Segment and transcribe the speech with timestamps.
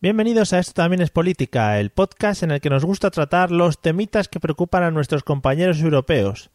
[0.00, 3.82] Bienvenidos a Esto también es política, el podcast en el que nos gusta tratar los
[3.82, 6.50] temitas que preocupan a nuestros compañeros europeos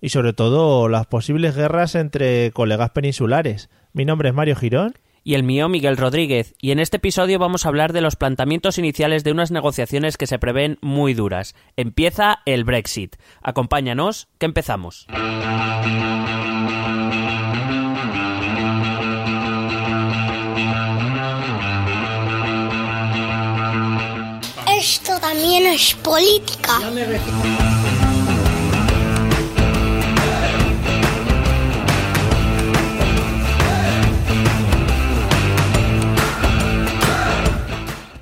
[0.00, 3.70] y sobre todo las posibles guerras entre colegas peninsulares.
[3.92, 4.94] Mi nombre es Mario Girón.
[5.22, 6.56] Y el mío, Miguel Rodríguez.
[6.60, 10.26] Y en este episodio vamos a hablar de los planteamientos iniciales de unas negociaciones que
[10.26, 11.54] se prevén muy duras.
[11.76, 13.14] Empieza el Brexit.
[13.42, 15.06] Acompáñanos, que empezamos.
[25.70, 26.78] Es política.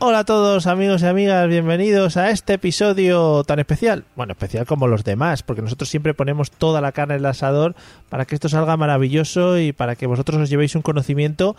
[0.01, 4.03] Hola a todos amigos y amigas, bienvenidos a este episodio tan especial.
[4.17, 7.77] Bueno, especial como los demás, porque nosotros siempre ponemos toda la carne en el asador
[8.09, 11.55] para que esto salga maravilloso y para que vosotros os llevéis un conocimiento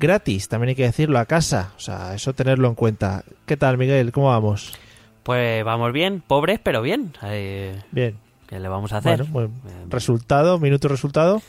[0.00, 1.70] gratis, también hay que decirlo, a casa.
[1.76, 3.22] O sea, eso tenerlo en cuenta.
[3.46, 4.10] ¿Qué tal, Miguel?
[4.10, 4.72] ¿Cómo vamos?
[5.22, 7.12] Pues vamos bien, pobres, pero bien.
[7.22, 8.16] Eh, Bien.
[8.46, 9.24] ¿Qué le vamos a hacer?
[9.24, 11.40] Bueno, bueno, Eh, resultado, minuto resultado.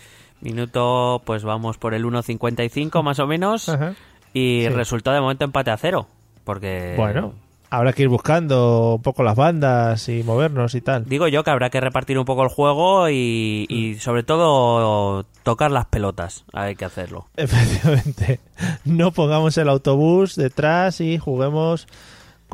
[0.42, 3.70] Minuto, pues vamos por el 1.55 más o menos.
[3.70, 3.94] Ajá.
[4.34, 4.70] Y Sí.
[4.70, 6.08] resultado de momento empate a cero.
[6.44, 6.94] Porque.
[6.98, 7.34] Bueno,
[7.70, 11.06] habrá que ir buscando un poco las bandas y movernos y tal.
[11.06, 15.72] Digo yo que habrá que repartir un poco el juego y, y sobre todo tocar
[15.72, 16.44] las pelotas.
[16.54, 17.28] Hay que hacerlo.
[17.38, 18.40] Efectivamente.
[18.86, 21.88] No pongamos el autobús detrás y juguemos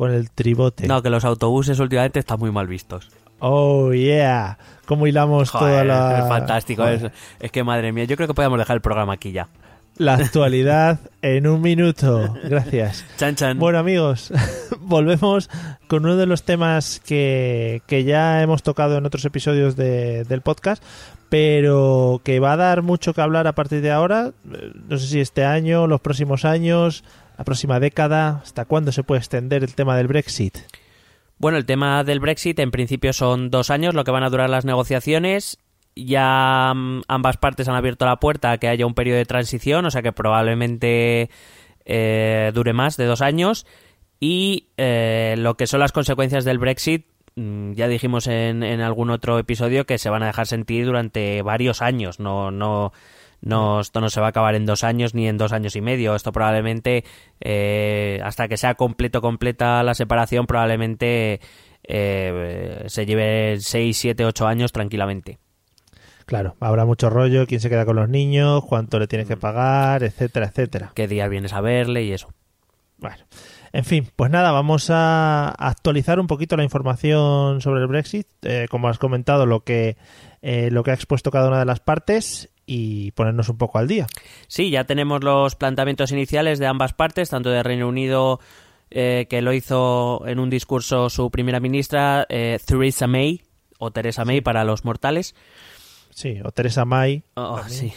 [0.00, 0.86] con el tribote.
[0.88, 3.10] No, que los autobuses últimamente están muy mal vistos.
[3.38, 4.56] Oh, yeah.
[4.86, 6.20] ¿Cómo hilamos toda la...
[6.20, 6.86] es fantástico.
[6.86, 9.48] Es que madre mía, yo creo que podemos dejar el programa aquí ya.
[9.98, 12.34] La actualidad en un minuto.
[12.44, 13.04] Gracias.
[13.18, 13.58] Chan chan.
[13.58, 14.32] Bueno amigos,
[14.80, 15.50] volvemos
[15.86, 20.40] con uno de los temas que, que ya hemos tocado en otros episodios de- del
[20.40, 20.82] podcast,
[21.28, 24.32] pero que va a dar mucho que hablar a partir de ahora.
[24.52, 27.04] Eh, No sé si este año, los próximos años,
[27.40, 30.58] la próxima década, hasta cuándo se puede extender el tema del Brexit.
[31.38, 34.50] Bueno, el tema del Brexit en principio son dos años lo que van a durar
[34.50, 35.56] las negociaciones.
[35.96, 39.86] Ya mm, ambas partes han abierto la puerta a que haya un periodo de transición,
[39.86, 41.30] o sea que probablemente
[41.86, 43.66] eh, dure más de dos años.
[44.20, 47.06] Y eh, lo que son las consecuencias del Brexit,
[47.36, 51.40] mm, ya dijimos en, en algún otro episodio que se van a dejar sentir durante
[51.40, 52.20] varios años.
[52.20, 52.92] No, no,
[53.42, 55.80] no, esto no se va a acabar en dos años ni en dos años y
[55.80, 56.14] medio.
[56.14, 57.04] Esto probablemente,
[57.40, 61.40] eh, hasta que sea completo, completa la separación, probablemente
[61.84, 65.38] eh, se lleve seis, siete, ocho años tranquilamente.
[66.26, 70.04] Claro, habrá mucho rollo, quién se queda con los niños, cuánto le tienes que pagar,
[70.04, 70.92] etcétera, etcétera.
[70.94, 72.32] ¿Qué día vienes a verle y eso?
[72.98, 73.24] Bueno,
[73.72, 78.66] en fin, pues nada, vamos a actualizar un poquito la información sobre el Brexit, eh,
[78.70, 79.96] como has comentado, lo que,
[80.42, 83.88] eh, lo que ha expuesto cada una de las partes y ponernos un poco al
[83.88, 84.06] día.
[84.46, 88.38] Sí, ya tenemos los planteamientos iniciales de ambas partes, tanto de Reino Unido,
[88.92, 93.42] eh, que lo hizo en un discurso su primera ministra, eh, Theresa May,
[93.80, 95.34] o Teresa May para los mortales.
[96.10, 97.24] Sí, o Teresa May.
[97.34, 97.92] Oh, sí.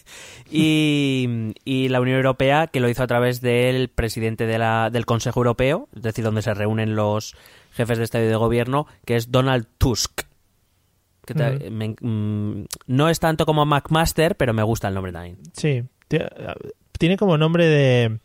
[0.50, 5.06] y, y la Unión Europea, que lo hizo a través del presidente de la, del
[5.06, 7.36] Consejo Europeo, es decir, donde se reúnen los
[7.70, 10.22] jefes de Estado y de Gobierno, que es Donald Tusk.
[11.26, 11.70] Que te- Ujú.
[11.70, 15.38] me- mm, no es tanto como McMaster, pero me gusta el nombre también.
[15.52, 16.30] Sí, tie-
[16.98, 18.20] tiene como nombre de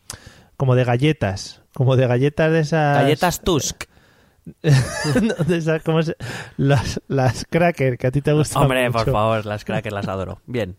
[0.56, 3.84] como de galletas, como de galletas de esas Galletas Tusk.
[5.22, 6.16] No, de esas como se-
[6.56, 9.04] las las cracker que a ti te gustan Hombre, mucho.
[9.04, 10.40] por favor, las crackers las adoro.
[10.46, 10.76] Bien.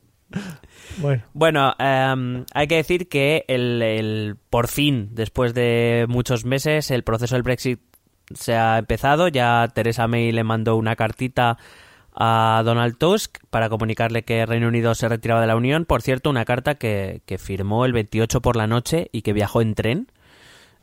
[0.98, 6.90] Bueno, Bueno, em, hay que decir que el, el- por fin, después de muchos meses,
[6.92, 7.80] el proceso del Brexit
[8.34, 9.28] se ha empezado.
[9.28, 11.58] Ya Theresa May le mandó una cartita
[12.16, 15.86] a Donald Tusk para comunicarle que Reino Unido se retiraba de la Unión.
[15.86, 19.62] Por cierto, una carta que, que firmó el 28 por la noche y que viajó
[19.62, 20.12] en tren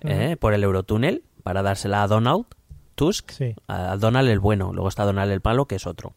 [0.02, 2.46] eh, por el Eurotúnel para dársela a Donald
[2.94, 3.30] Tusk.
[3.30, 4.72] sí, A Donald el bueno.
[4.72, 6.14] Luego está Donald el malo, que es otro.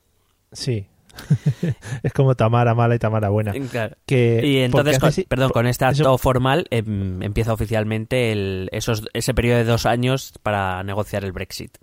[0.51, 0.87] sí.
[2.01, 3.53] es como Tamara mala y Tamara buena.
[3.69, 3.95] Claro.
[4.07, 9.03] Que Y entonces, con, perdón, con este acto eso- formal em, empieza oficialmente el, esos,
[9.13, 11.77] ese periodo de dos años para negociar el Brexit.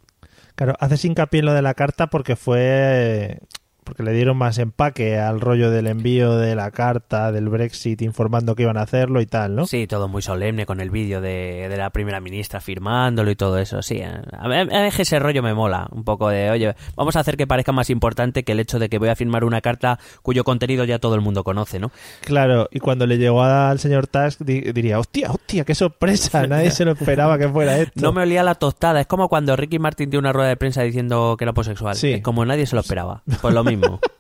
[0.55, 3.41] Claro, haces hincapié en lo de la carta porque fue
[3.84, 8.54] porque le dieron más empaque al rollo del envío de la carta del Brexit informando
[8.54, 9.66] que iban a hacerlo y tal, ¿no?
[9.66, 13.58] Sí, todo muy solemne con el vídeo de, de la primera ministra firmándolo y todo
[13.58, 13.82] eso.
[13.82, 15.88] Sí, a mí, a mí ese rollo me mola.
[15.90, 18.88] Un poco de, oye, vamos a hacer que parezca más importante que el hecho de
[18.88, 21.90] que voy a firmar una carta cuyo contenido ya todo el mundo conoce, ¿no?
[22.22, 26.70] Claro, y cuando le llegó al señor Tusk di- diría, hostia, hostia, qué sorpresa, nadie
[26.70, 28.00] se lo esperaba que fuera esto.
[28.00, 29.00] No me olía la tostada.
[29.00, 31.94] Es como cuando Ricky Martin dio una rueda de prensa diciendo que era homosexual.
[31.96, 32.12] Sí.
[32.12, 33.22] Es como nadie se lo esperaba.
[33.40, 34.00] Pues lo mismo.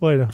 [0.00, 0.28] Bueno,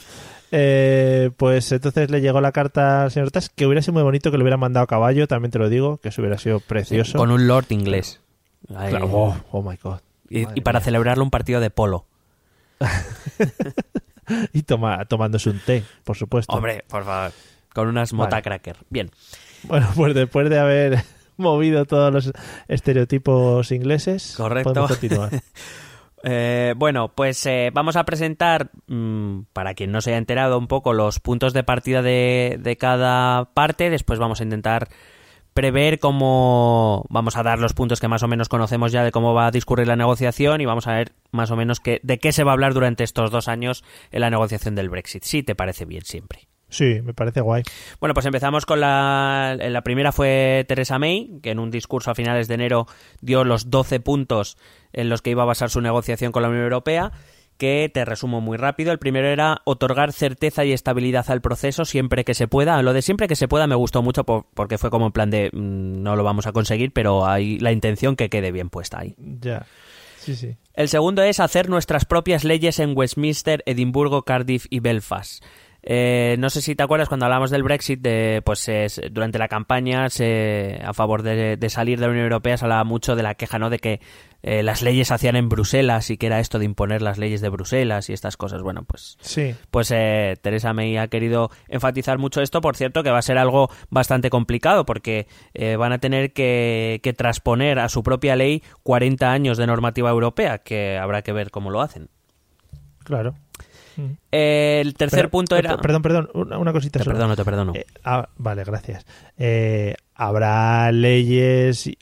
[0.51, 4.29] Eh, pues entonces le llegó la carta al señor Tusk, que hubiera sido muy bonito
[4.31, 7.17] que lo hubieran mandado a caballo, también te lo digo, que eso hubiera sido precioso.
[7.17, 8.21] Con un lord inglés.
[8.67, 9.99] Claro, oh, oh my god.
[10.29, 10.85] y, para mía.
[10.85, 12.05] celebrarlo un partido de polo.
[14.53, 16.53] Y toma, tomándose un té, por supuesto.
[16.53, 17.31] Hombre, por favor.
[17.73, 18.17] Con unas Vale.
[18.23, 18.77] mota cracker.
[18.89, 19.11] Bien.
[19.63, 21.03] Bueno, pues después de haber
[21.37, 22.31] movido todos los
[22.67, 24.69] estereotipos ingleses, Correcto.
[24.73, 25.29] podemos continuar.
[26.27, 30.67] Eh, bueno, pues eh, vamos a presentar, mm, para quien no se haya enterado, un
[30.67, 33.91] poco los puntos de partida de, cada parte.
[33.91, 34.89] Después vamos a intentar
[35.53, 39.35] prever cómo vamos a dar los puntos que más o menos conocemos ya de cómo
[39.35, 42.43] va a discurrir la negociación y vamos a ver más o menos de qué se
[42.43, 45.23] va a hablar durante estos dos años en la negociación del Brexit.
[45.23, 46.47] Si te parece bien siempre.
[46.75, 47.63] Sí, me parece guay.
[48.01, 49.55] Bueno, pues empezamos con la...
[49.57, 52.85] La primera fue Theresa May, que en un discurso a finales de enero
[53.21, 54.57] dio los 12 puntos
[54.91, 57.11] en los que iba a basar su negociación con la Unión Europea,
[57.57, 58.91] que te resumo muy rápido.
[58.91, 62.81] El primero era otorgar certeza y estabilidad al proceso siempre que se pueda.
[62.81, 65.29] Lo de siempre que se pueda me gustó mucho por- porque fue como en plan
[65.29, 68.99] de mm, no lo vamos a conseguir, pero hay la intención que quede bien puesta
[68.99, 69.15] ahí.
[69.17, 69.65] Ya.
[70.19, 70.57] Sí, sí.
[70.73, 75.43] El segundo es hacer nuestras propias leyes en Westminster, Edimburgo, Cardiff y Belfast.
[75.87, 79.47] Eh, no sé si te acuerdas cuando hablamos del Brexit, de, pues es- durante la
[79.47, 83.21] campaña se, a favor de, de salir de la Unión Europea se hablaba mucho de
[83.21, 83.69] la queja, ¿no?
[83.69, 83.99] De que
[84.41, 87.39] eh, las leyes se hacían en Bruselas y que era esto de imponer las leyes
[87.41, 88.63] de Bruselas y estas cosas.
[88.63, 89.53] Bueno, pues Sí.
[89.69, 93.37] pues eh, Teresa May ha querido enfatizar mucho esto, por cierto, que va a ser
[93.37, 98.63] algo bastante complicado porque eh, van a tener que, que transponer a su propia ley
[98.81, 102.09] 40 años de normativa europea, que habrá que ver cómo lo hacen.
[103.03, 103.35] Claro.
[103.97, 104.11] Mm.
[104.31, 105.77] El tercer Pero- punto per- era...
[105.77, 107.15] Perdón, perdón, una, una cosita te solo.
[107.15, 107.73] perdono, te perdono.
[107.75, 109.05] Eh, ah, vale, gracias.
[109.37, 111.87] Eh, Habrá leyes.
[111.87, 111.97] y-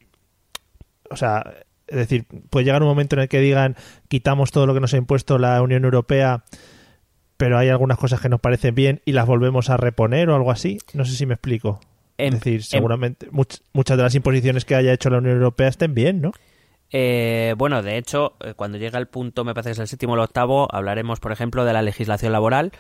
[1.10, 1.44] O sea,
[1.88, 3.76] es decir, puede llegar un momento en el que digan
[4.08, 6.44] quitamos todo lo que nos ha impuesto la Unión Europea,
[7.38, 10.52] pero hay algunas cosas que nos parecen bien y las volvemos a reponer o algo
[10.52, 10.78] así.
[10.94, 11.80] No sé si me explico.
[12.18, 15.36] Em- es decir, em- seguramente much- muchas de las imposiciones que haya hecho la Unión
[15.38, 16.32] Europea estén bien, ¿no?
[16.96, 20.14] Eh, bueno, de hecho, eh, cuando llega el punto, me parece que es el séptimo
[20.14, 22.72] o el octavo, hablaremos, por ejemplo, de la legislación laboral,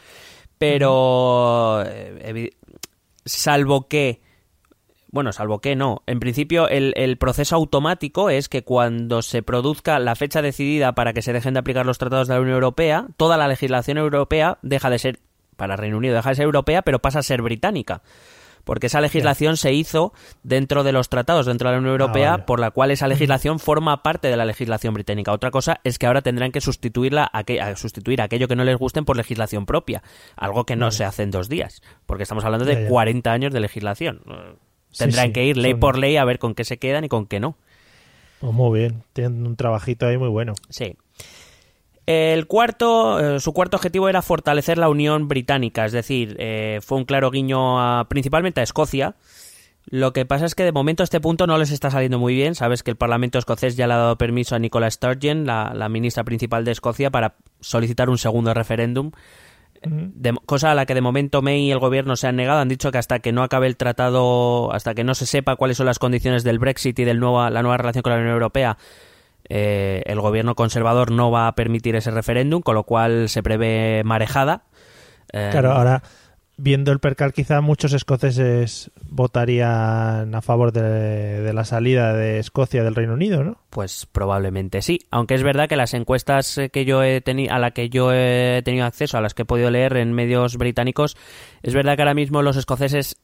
[0.60, 2.52] pero eh,
[3.26, 4.22] salvo que,
[5.08, 9.98] bueno, salvo que no, en principio el, el proceso automático es que cuando se produzca
[9.98, 13.08] la fecha decidida para que se dejen de aplicar los tratados de la Unión Europea,
[13.18, 15.20] toda la legislación europea deja de ser,
[15.58, 18.04] para Reino Unido, deja de ser europea, pero pasa a ser británica.
[18.64, 20.14] Porque esa legislación se hizo
[20.44, 22.44] dentro de los tratados, dentro de la Unión Europea, vale.
[22.44, 25.34] por la cual esa legislación forma parte de la legislación británica.
[25.34, 28.64] Otra cosa es que ahora tendrán que sustituirla a, que- a sustituir aquello que no
[28.64, 30.02] les gusten por legislación propia,
[30.38, 32.88] algo que no se hace en dos días, porque estamos hablando de Ya, ya.
[32.90, 34.22] 40 años de legislación.
[34.92, 37.04] Sí, Tendrán sí, que ir ley son- por ley a ver con qué se quedan
[37.04, 37.58] y con qué no.
[38.40, 40.54] Pues muy bien, tienen un trabajito ahí muy bueno.
[40.70, 40.96] Sí.
[42.06, 46.98] El cuarto, eh, su cuarto objetivo era fortalecer la Unión Británica, es decir, eh, fue
[46.98, 49.16] un claro guiño a- principalmente a Escocia.
[49.86, 52.56] Lo que pasa es que de momento este punto no les está saliendo muy bien.
[52.56, 55.90] Sabes que el Parlamento escocés ya le ha dado permiso a Nicola Sturgeon, la, la
[55.90, 59.12] ministra principal de Escocia, para solicitar un segundo referéndum.
[59.86, 62.60] De- cosa a la que de momento May y el gobierno se han negado.
[62.62, 65.76] Han dicho que hasta que no acabe el tratado, hasta que no se sepa cuáles
[65.76, 68.78] son las condiciones del Brexit y de nueva, la nueva relación con la Unión Europea,
[69.50, 74.04] eh, el gobierno conservador no va a permitir ese referéndum, con lo cual se prevé
[74.04, 74.64] marejada.
[75.32, 76.04] Eh, Claro, ahora
[76.56, 82.84] viendo el percal, quizá muchos escoceses votarían a favor de, de la salida de Escocia
[82.84, 83.58] del Reino Unido, ¿no?
[83.70, 87.60] Pues probablemente sí, aunque es verdad que las encuestas eh, que yo he tenido a
[87.60, 91.18] la que yo he tenido acceso, a las que he podido leer en medios británicos,
[91.64, 93.18] es verdad que ahora mismo los escoceses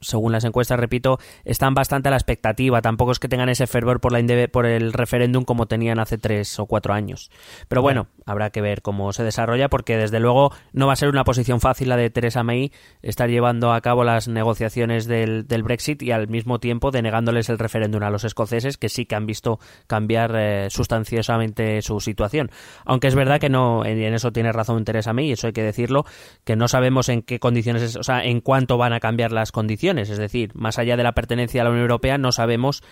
[0.00, 2.80] según las encuestas, repito, están bastante a la expectativa.
[2.82, 6.58] Tampoco es que tengan ese fervor por, la por el referéndum como tenían hace tres
[6.58, 7.30] o cuatro años.
[7.68, 11.08] Pero bueno, habrá que ver cómo se desarrolla porque desde luego no va a ser
[11.08, 15.62] una posición fácil la de Theresa May estar llevando a cabo las negociaciones del, del
[15.62, 19.26] Brexit y al mismo tiempo denegándoles el referéndum a los escoceses que sí que han
[19.26, 22.50] visto cambiar eh, sustanciosamente su situación.
[22.84, 25.62] Aunque es verdad que no, en, en eso tiene razón Theresa May, eso hay que
[25.62, 26.04] decirlo,
[26.44, 29.52] que no sabemos en qué condiciones, es- o sea, en cuánto van a cambiar las
[29.52, 29.89] condiciones.
[29.98, 32.82] Es decir, más allá de la pertenencia a la Unión Europea, no sabemos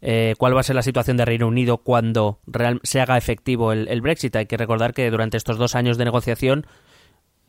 [0.00, 3.72] eh, cuál va a ser la situación de Reino Unido cuando real- se haga efectivo
[3.72, 4.34] el, el Brexit.
[4.36, 6.66] Hay que recordar que durante estos dos años de negociación,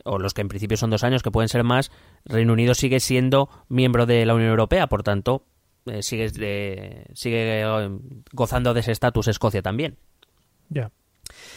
[0.04, 1.90] o los que en principio son dos años, que pueden ser más,
[2.24, 5.44] Reino Unido sigue siendo miembro de la Unión Europea, por tanto,
[5.86, 7.88] eh, sigue, eh, sigue eh,
[8.32, 9.96] gozando de ese estatus Escocia también.
[10.68, 10.90] Ya.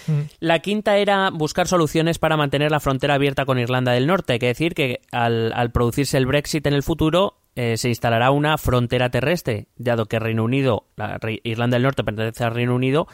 [0.07, 0.21] Mm.
[0.39, 4.33] La quinta era buscar soluciones para mantener la frontera abierta con Irlanda del Norte.
[4.33, 8.31] Hay que decir que al, al producirse el Brexit en el futuro eh, se instalará
[8.31, 13.07] una frontera terrestre, dado que Reino Unido, la Irlanda del Norte pertenece al Reino Unido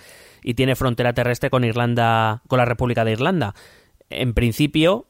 [0.44, 3.54] y tiene frontera terrestre con Irlanda, con la República de Irlanda.
[4.10, 5.08] En principio,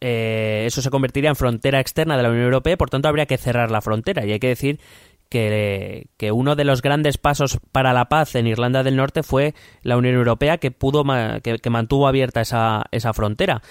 [0.00, 3.38] eh, eso se convertiría en frontera externa de la Unión Europea, por tanto habría que
[3.38, 4.24] cerrar la frontera.
[4.24, 4.80] Y hay que decir
[5.28, 9.54] que, que, uno de los grandes pasos para la paz en Irlanda del Norte fue
[9.82, 11.04] la Unión Europea que pudo
[11.42, 13.62] que, que mantuvo abierta esa, esa frontera.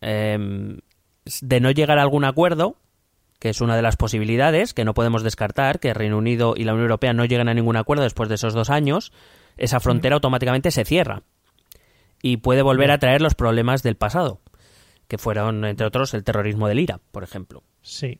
[0.00, 0.78] Em,
[1.40, 2.76] de no llegar a algún acuerdo,
[3.46, 6.72] que es una de las posibilidades que no podemos descartar, que Reino Unido y la
[6.72, 9.12] Unión Europea no lleguen a ningún acuerdo después de esos dos años,
[9.56, 11.22] esa frontera automáticamente se cierra
[12.20, 14.40] y puede volver a traer los problemas del pasado,
[15.06, 17.62] que fueron, entre otros, el terrorismo del IRA, por ejemplo.
[17.82, 18.18] Sí.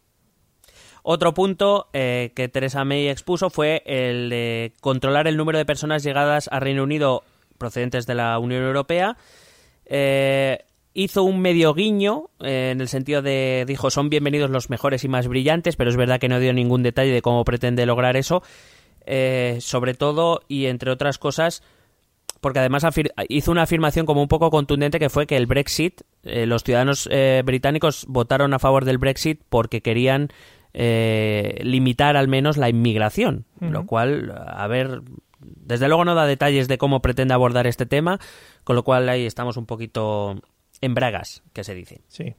[1.02, 6.04] Otro punto eh, que Teresa May expuso fue el de controlar el número de personas
[6.04, 7.24] llegadas a Reino Unido
[7.58, 9.16] procedentes de la Unión Europea.
[9.86, 10.64] Eh,
[10.96, 15.08] hizo un medio guiño eh, en el sentido de dijo son bienvenidos los mejores y
[15.08, 18.42] más brillantes, pero es verdad que no dio ningún detalle de cómo pretende lograr eso.
[19.04, 21.62] Eh, sobre todo y entre otras cosas,
[22.40, 22.84] porque además
[23.28, 27.08] hizo una afirmación como un poco contundente que fue que el Brexit, eh, los ciudadanos
[27.44, 30.30] británicos votaron a favor del Brexit porque querían
[30.72, 35.02] limitar al menos la inmigración, lo cual, a ver,
[35.40, 38.18] desde luego no da detalles de cómo pretende abordar este tema,
[38.64, 40.42] con lo cual ahí estamos un poquito
[40.80, 42.00] en bragas, que se dice.
[42.08, 42.34] Sí.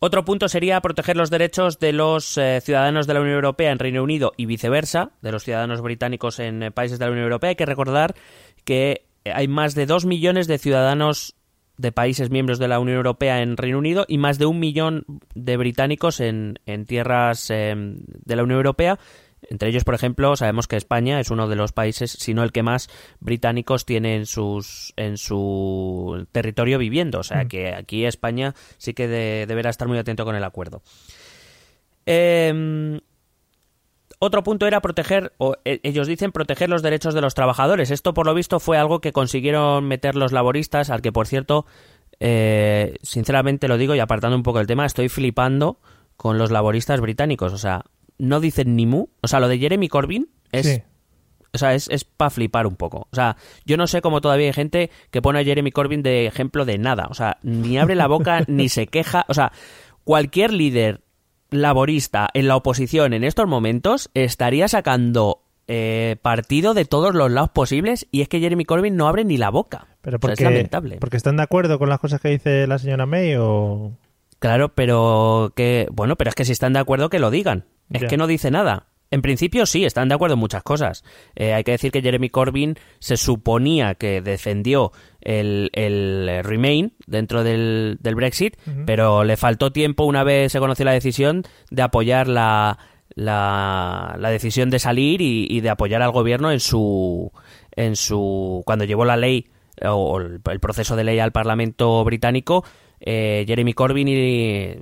[0.00, 3.78] Otro punto sería proteger los derechos de los eh, ciudadanos de la Unión Europea en
[3.78, 7.50] Reino Unido y viceversa, de los ciudadanos británicos en eh, países de la Unión Europea.
[7.50, 8.14] Hay que recordar
[8.64, 11.36] que hay más de dos millones de ciudadanos
[11.76, 15.04] de países miembros de la Unión Europea en Reino Unido y más de un millón
[15.34, 18.98] de británicos en, en tierras eh, de la Unión Europea
[19.50, 22.52] entre ellos, por ejemplo, sabemos que España es uno de los países, si no el
[22.52, 22.88] que más
[23.20, 27.20] británicos tiene en, sus, en su territorio viviendo.
[27.20, 27.48] O sea, mm.
[27.48, 30.82] que aquí España sí que deberá estar muy atento con el acuerdo.
[32.06, 33.00] Em,
[34.18, 37.90] otro punto era proteger, o e, ellos dicen proteger los derechos de los trabajadores.
[37.90, 41.66] Esto, por lo visto, fue algo que consiguieron meter los laboristas, al que, por cierto,
[42.20, 45.78] eh, sinceramente lo digo y apartando un poco el tema, estoy flipando
[46.16, 47.52] con los laboristas británicos.
[47.52, 47.84] O sea,
[48.18, 49.06] no dicen ni mu.
[49.20, 50.82] O sea, lo de Jeremy Corbyn es...
[51.52, 53.06] O sea, es, es para flipar un poco.
[53.12, 56.26] O sea, yo no sé cómo todavía hay gente que pone a Jeremy Corbyn de
[56.26, 57.06] ejemplo de nada.
[57.08, 59.24] O sea, ni abre la boca, ni se queja.
[59.28, 59.52] O sea,
[60.02, 61.02] cualquier líder
[61.50, 67.50] laborista en la oposición en estos momentos estaría sacando eh, partido de todos los lados
[67.50, 69.86] posibles y es que Jeremy Corbyn no abre ni la boca.
[70.02, 70.98] Pero porque, es lamentable.
[70.98, 73.92] ¿Porque están de acuerdo con las cosas que dice la señora May o...?
[74.40, 75.88] Claro, pero que...
[75.90, 77.64] Bueno, pero es que si están de acuerdo que lo digan.
[77.90, 78.86] Es que no dice nada.
[79.10, 81.04] En principio sí, están de acuerdo en muchas cosas.
[81.36, 87.44] Eh, hay que decir que Jeremy Corbyn se suponía que defendió el, el Remain dentro
[87.44, 92.26] del, del Brexit, pero le faltó tiempo una vez se conoció la decisión de apoyar
[92.26, 92.76] la,
[93.14, 97.30] la, la decisión de salir y, de apoyar al gobierno en su,
[97.70, 99.46] en su cuando llevó la ley
[99.82, 102.64] o el proceso de ley al Parlamento británico
[103.06, 104.76] eh, Jeremy Corbyn, y,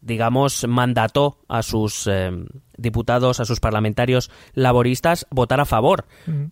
[0.00, 2.30] digamos, mandató a sus eh,
[2.76, 6.04] diputados, a sus parlamentarios laboristas votar a favor.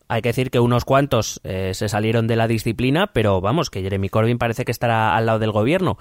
[0.09, 3.83] Hay que decir que unos cuantos eh, se salieron de la disciplina, pero vamos, que
[3.83, 5.99] Jeremy Corbyn parece que estará al lado del gobierno.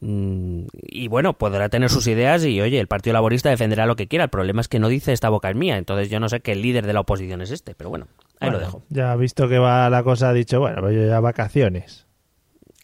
[0.00, 4.08] Mm, y bueno, podrá tener sus ideas y oye, el Partido Laborista defenderá lo que
[4.08, 4.24] quiera.
[4.24, 5.76] El problema es que no dice esta boca es mía.
[5.76, 8.06] Entonces yo no sé qué líder de la oposición es este, pero bueno,
[8.38, 8.82] ahí lo dejo.
[8.88, 12.06] Ya ha visto que va la cosa, ha dicho, bueno, pues yo ya vacaciones.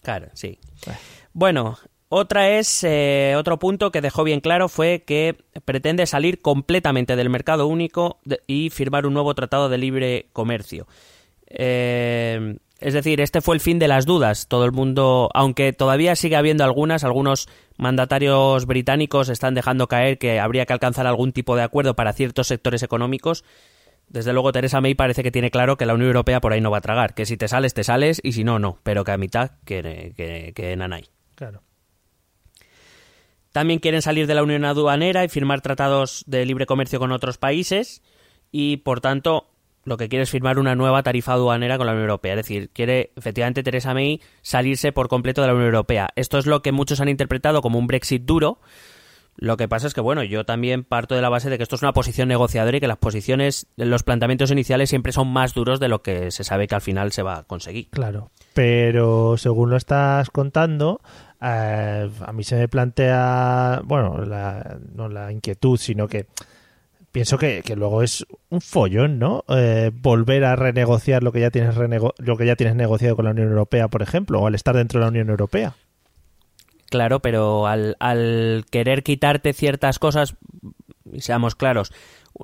[0.02, 0.58] Claro, sí.
[0.84, 1.00] Bueno,
[2.08, 7.30] otra es, eh, otro punto que dejó bien claro fue que pretende salir completamente del
[7.30, 10.86] mercado único y firmar un nuevo tratado de libre comercio.
[11.48, 14.48] Eh, es decir, este fue el fin de las dudas.
[14.48, 20.40] Todo el mundo, aunque todavía sigue habiendo algunas, algunos mandatarios británicos están dejando caer que
[20.40, 23.44] habría que alcanzar algún tipo de acuerdo para ciertos sectores económicos.
[24.08, 26.70] Desde luego, Teresa May parece que tiene claro que la Unión Europea por ahí no
[26.70, 29.10] va a tragar, que si te sales, te sales, y si no, no, pero que
[29.10, 31.08] a mitad, que, que, que nanay.
[31.36, 31.62] Claro.
[33.52, 37.38] También quieren salir de la Unión Aduanera y firmar tratados de libre comercio con otros
[37.38, 38.02] países
[38.52, 39.46] y, por tanto,
[39.86, 42.34] lo que quiere es firmar una nueva tarifa aduanera con la Unión Europea.
[42.34, 46.08] Es decir, quiere efectivamente Teresa May salirse por completo de la Unión Europea.
[46.16, 48.58] Esto es lo que muchos han interpretado como un Brexit duro.
[49.36, 51.76] Lo que pasa es que, bueno, yo también parto de la base de que esto
[51.76, 55.78] es una posición negociadora y que las posiciones, los planteamientos iniciales siempre son más duros
[55.78, 57.88] de lo que se sabe que al final se va a conseguir.
[57.90, 58.30] Claro.
[58.54, 61.00] Pero según lo estás contando,
[61.40, 66.26] eh, a mí se me plantea, bueno, la, no la inquietud, sino que
[67.12, 69.44] pienso que, luego es un follón, ¿no?
[69.48, 73.30] Eh, volver a renegociar lo que ya tienes lo que ya tienes negociado con la
[73.32, 75.74] Unión Europea, por ejemplo, o al estar dentro de la Unión Europea.
[76.90, 80.36] Claro, pero al, al querer quitarte ciertas cosas,
[81.18, 81.92] seamos claros,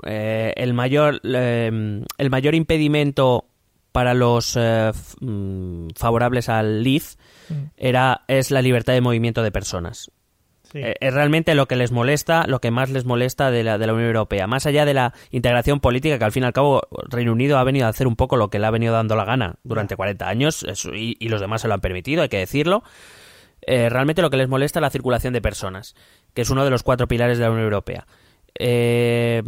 [0.04, 3.44] eh, el mayor el mayor impedimento
[3.92, 7.14] para los eh, mm, favorables al LIF
[7.48, 7.64] Mm.
[7.76, 10.10] era es la libertad de movimiento de personas.
[10.70, 10.78] Sí.
[10.78, 13.86] Eh, es realmente lo que les molesta, lo que más les molesta de la, de
[13.86, 14.46] la Unión Europea.
[14.46, 17.64] Más allá de la integración política, que al fin y al cabo Reino Unido ha
[17.64, 20.28] venido a hacer un poco lo que le ha venido dando la gana durante 40
[20.28, 22.84] años, eso- y, y los demás se lo han permitido, hay que decirlo.
[23.66, 25.94] Eh, realmente lo que les molesta es la circulación de personas,
[26.32, 28.06] que es uno de los cuatro pilares de la Unión Europea.
[28.58, 29.42] Eh,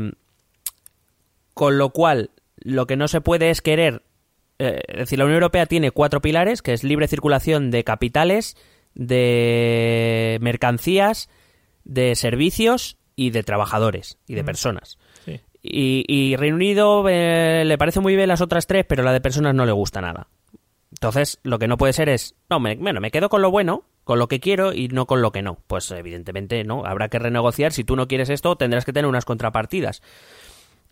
[1.54, 4.02] con lo cual, lo que no se puede es querer.
[4.64, 8.56] Eh, es decir, la Unión Europea tiene cuatro pilares, que es libre circulación de capitales,
[8.94, 11.28] de mercancías,
[11.84, 14.46] de servicios y de trabajadores y de Mm.
[14.46, 14.98] personas.
[15.24, 15.40] Sí.
[15.62, 19.20] Y, y Reino Unido eh, le parece muy bien las otras tres, pero la de
[19.20, 20.28] personas no le gusta nada.
[20.92, 23.84] Entonces, lo que no puede ser es, no, me, bueno, me quedo con lo bueno,
[24.04, 25.58] con lo que quiero y no con lo que no.
[25.66, 27.72] Pues evidentemente no, habrá que renegociar.
[27.72, 30.02] Si tú no quieres esto, tendrás que tener unas contrapartidas.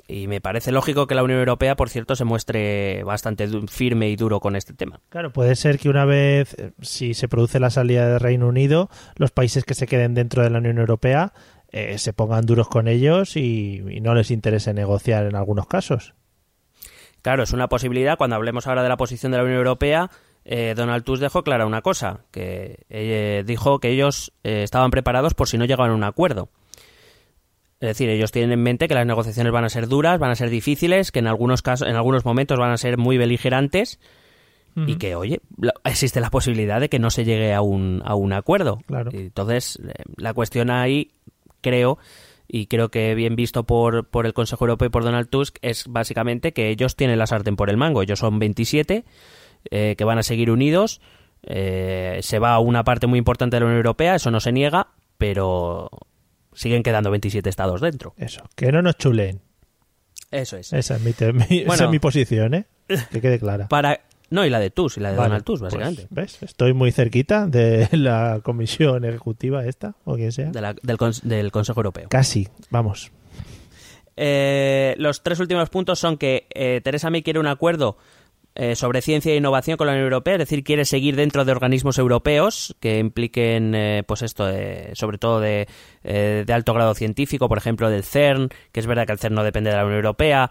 [0.09, 4.17] Y me parece lógico que la Unión Europea, por cierto, se muestre bastante firme y
[4.17, 5.01] duro con este tema.
[5.09, 8.91] Claro, puede ser que una vez, eh, si se produce la salida del Reino Unido,
[9.17, 11.33] los países que se queden dentro de la Unión Europea
[11.71, 16.15] eh, se pongan duros con ellos y, y no les interese negociar en algunos casos.
[17.23, 18.19] Claro, es una posibilidad.
[18.19, 20.11] Cuando hablemos ahora de la posición de la Unión Europea,
[20.45, 25.35] eh, Donald Tusk dejó clara una cosa, que eh, dijo que ellos eh, estaban preparados
[25.35, 26.49] por si no llegaban a un acuerdo.
[27.83, 30.37] Es decir, ellos tienen en mente que las negociaciones van a ser duras, van a
[30.37, 33.99] ser difíciles, que en algunos casos, en algunos momentos van a ser muy beligerantes
[34.87, 35.41] y que, oye,
[35.83, 38.79] existe la posibilidad de que no se llegue a un, a un acuerdo.
[38.87, 39.11] Claro.
[39.12, 41.11] Entonces, eh, la cuestión ahí,
[41.61, 41.99] creo,
[42.47, 45.89] y creo que bien visto por, por el Consejo Europeo y por Donald Tusk, es
[45.89, 48.01] básicamente que ellos tienen la sartén por el mango.
[48.03, 49.05] Ellos son 27,
[49.73, 51.01] eh, que van a seguir unidos.
[51.43, 54.53] eh, se va a una parte muy importante de la Unión Europea, eso no se
[54.53, 54.87] niega,
[55.19, 55.91] pero
[56.55, 58.15] siguen quedando 27 estados dentro.
[58.17, 59.41] Eso, que no nos chulen.
[60.31, 60.73] Eso es.
[60.73, 61.85] Esa es mi, mi- esa Bueno.
[61.85, 62.67] es mi posición, ¿eh?
[63.11, 63.69] Que quede clara.
[63.69, 64.01] Para...
[64.31, 66.07] No, y la de Tusk, y la de Vale, Donald Tusk, pues, básicamente.
[66.09, 66.43] ¿Ves?
[66.43, 70.51] Estoy muy cerquita de la comisión ejecutiva esta, o quien sea.
[70.51, 72.09] De la- del, del Consejo Europeo.
[72.09, 73.13] Casi, vamos.
[74.17, 77.97] Eh, los tres últimos puntos son que eh, Teresa May quiere un acuerdo
[78.55, 81.53] eh, sobre ciencia e innovación con la Unión Europea, es decir, quiere seguir dentro de
[81.53, 85.69] organismos europeos que impliquen, eh, pues esto, eh, sobre todo de,
[86.05, 89.35] eh, de alto grado científico, por ejemplo, del CERN, que es verdad que el CERN
[89.35, 90.51] no depende de la Unión Europea,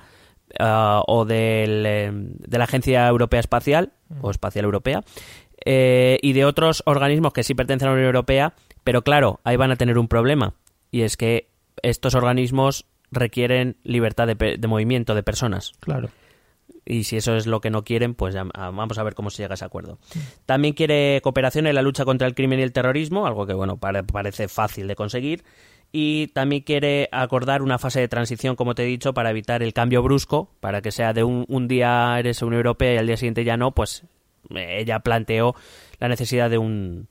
[0.59, 5.03] ah, o del, eh, de la Agencia Europea Espacial, o Espacial Europea,
[5.63, 9.57] eh, y de otros organismos que sí pertenecen a la Unión Europea, pero claro, ahí
[9.57, 10.55] van a tener un problema,
[10.89, 11.49] y es que
[11.83, 15.73] estos organismos requieren libertad de, de movimiento de personas.
[15.81, 16.09] Claro.
[16.85, 19.29] Y si eso es lo que no quieren, pues ya- ah, vamos a ver cómo
[19.29, 19.99] se llega a ese acuerdo.
[20.45, 23.77] También quiere cooperación en la lucha contra el crimen y el terrorismo, algo que bueno
[23.77, 25.43] pare- parece fácil de conseguir.
[25.93, 29.73] Y también quiere acordar una fase de transición, como te he dicho, para evitar el
[29.73, 33.17] cambio brusco, para que sea de un, un día eres Unión Europea y al día
[33.17, 34.03] siguiente ya no, pues
[34.55, 35.53] eh, ella planteó
[35.99, 37.07] la necesidad de un,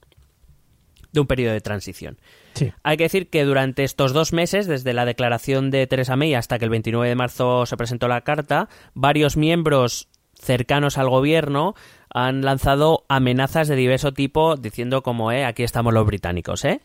[1.12, 2.18] de un periodo de transición.
[2.55, 2.73] Sí.
[2.83, 6.59] Hay que decir que durante estos dos meses, desde la declaración de Teresa May hasta
[6.59, 10.09] que el 29 de marzo se presentó la carta, varios miembros
[10.40, 11.75] cercanos al gobierno
[12.12, 16.81] han lanzado amenazas de diverso tipo diciendo como, eh, aquí estamos los británicos, ¿eh?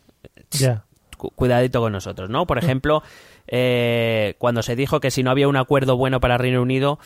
[1.16, 2.46] Cuidadito con nosotros, ¿no?
[2.46, 3.02] Por ejemplo,
[3.46, 6.98] eh, cuando se dijo que si no había un acuerdo bueno para Reino Unido,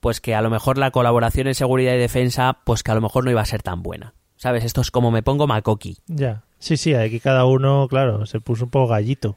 [0.00, 3.00] pues que a lo mejor la colaboración en seguridad y defensa, pues que a lo
[3.00, 4.14] mejor no iba a ser tan buena.
[4.36, 4.64] ¿Sabes?
[4.64, 5.98] Esto es como me pongo macoqui.
[6.06, 6.44] Ya.
[6.58, 9.36] Sí, sí, aquí cada uno, claro, se puso un poco gallito.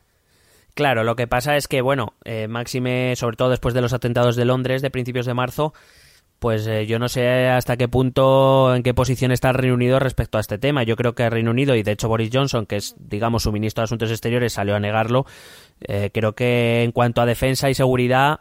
[0.73, 4.35] Claro, lo que pasa es que, bueno, eh, Máxime, sobre todo después de los atentados
[4.35, 5.73] de Londres de principios de marzo,
[6.39, 9.99] pues eh, yo no sé hasta qué punto, en qué posición está el Reino Unido
[9.99, 10.83] respecto a este tema.
[10.83, 13.51] Yo creo que el Reino Unido, y de hecho Boris Johnson, que es, digamos, su
[13.51, 15.25] ministro de Asuntos Exteriores, salió a negarlo.
[15.81, 18.39] Eh, creo que en cuanto a defensa y seguridad,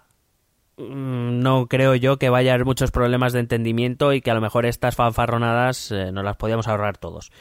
[0.78, 4.34] mm, no creo yo que vaya a haber muchos problemas de entendimiento y que a
[4.34, 7.32] lo mejor estas fanfarronadas nos las podíamos ahorrar todos.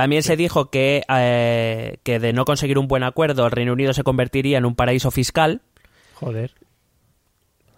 [0.00, 3.92] También se dijo que, eh, que de no conseguir un buen acuerdo el Reino Unido
[3.92, 5.60] se convertiría en un paraíso fiscal,
[6.14, 6.52] Joder.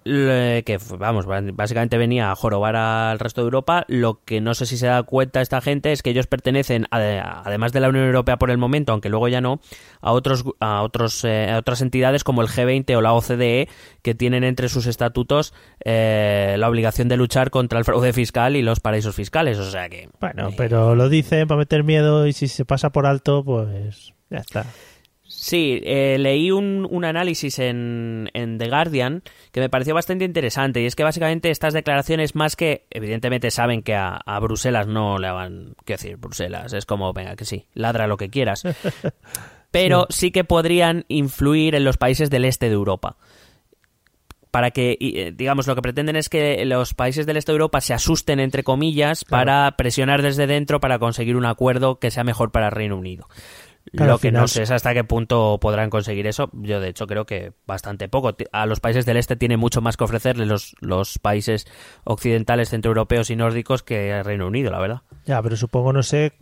[0.04, 3.84] Que vamos, básicamente venía a jorobar al resto de Europa.
[3.88, 7.42] Lo que no sé si se da cuenta esta gente es que ellos pertenecen, a-
[7.44, 9.60] además de la Unión Europea por el momento, aunque luego ya no,
[10.00, 13.68] a otros a otros eh, a otras entidades como el G20 o la OCDE
[14.02, 18.62] que tienen entre sus estatutos eh, la obligación de luchar contra el fraude fiscal y
[18.62, 19.58] los paraísos fiscales.
[19.58, 22.90] O sea que Bueno, eh, pero lo dicen para meter miedo y si se pasa
[22.90, 24.66] por alto, pues ya está.
[25.34, 30.80] Sí, eh, leí un, un análisis en, en The Guardian que me pareció bastante interesante
[30.82, 35.18] y es que básicamente estas declaraciones más que evidentemente saben que a, a Bruselas no
[35.18, 38.62] le van, qué decir, Bruselas es como, venga, que sí, ladra lo que quieras,
[39.72, 43.16] pero sí que podrían influir en los países del este de Europa.
[44.52, 47.80] para que, eh, digamos, lo que pretenden es que los países del este de Europa
[47.80, 52.52] se asusten, entre comillas, para presionar desde dentro para conseguir un acuerdo que sea mejor
[52.52, 53.28] para el Reino Unido.
[53.90, 56.50] Claro, lo que no sé es hasta qué punto podrán conseguir eso.
[56.52, 58.34] Yo, de hecho, creo que bastante poco.
[58.52, 61.66] A los países del este tiene mucho más que ofrecerles los, los países
[62.04, 65.02] occidentales, centroeuropeos y nórdicos que el Reino Unido, la verdad.
[65.26, 66.32] Ya, pero supongo, no sé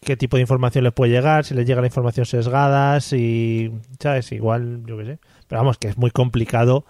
[0.00, 4.32] qué tipo de información les puede llegar, si les llega la información sesgada, si, ¿sabes?
[4.32, 5.18] Igual, yo qué sé.
[5.46, 6.84] Pero vamos, que es muy complicado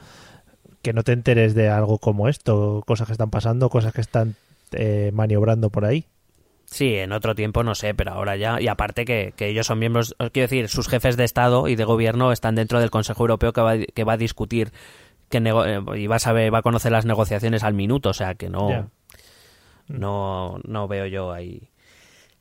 [0.83, 4.37] que no te enteres de algo como esto, cosas que están pasando, cosas que están
[4.73, 6.07] eh, maniobrando por ahí.
[6.71, 8.61] Sí, en otro tiempo no sé, pero ahora ya.
[8.61, 11.77] Y aparte que, que ellos son miembros, os quiero decir, sus jefes de Estado y
[11.77, 14.71] de gobierno están dentro del Consejo Europeo que va, que va a discutir
[15.31, 18.15] que nego- eh, y va a saber, va a conocer las negociaciones al minuto, o
[18.15, 18.69] sea que no,
[19.89, 21.71] no, no veo yo ahí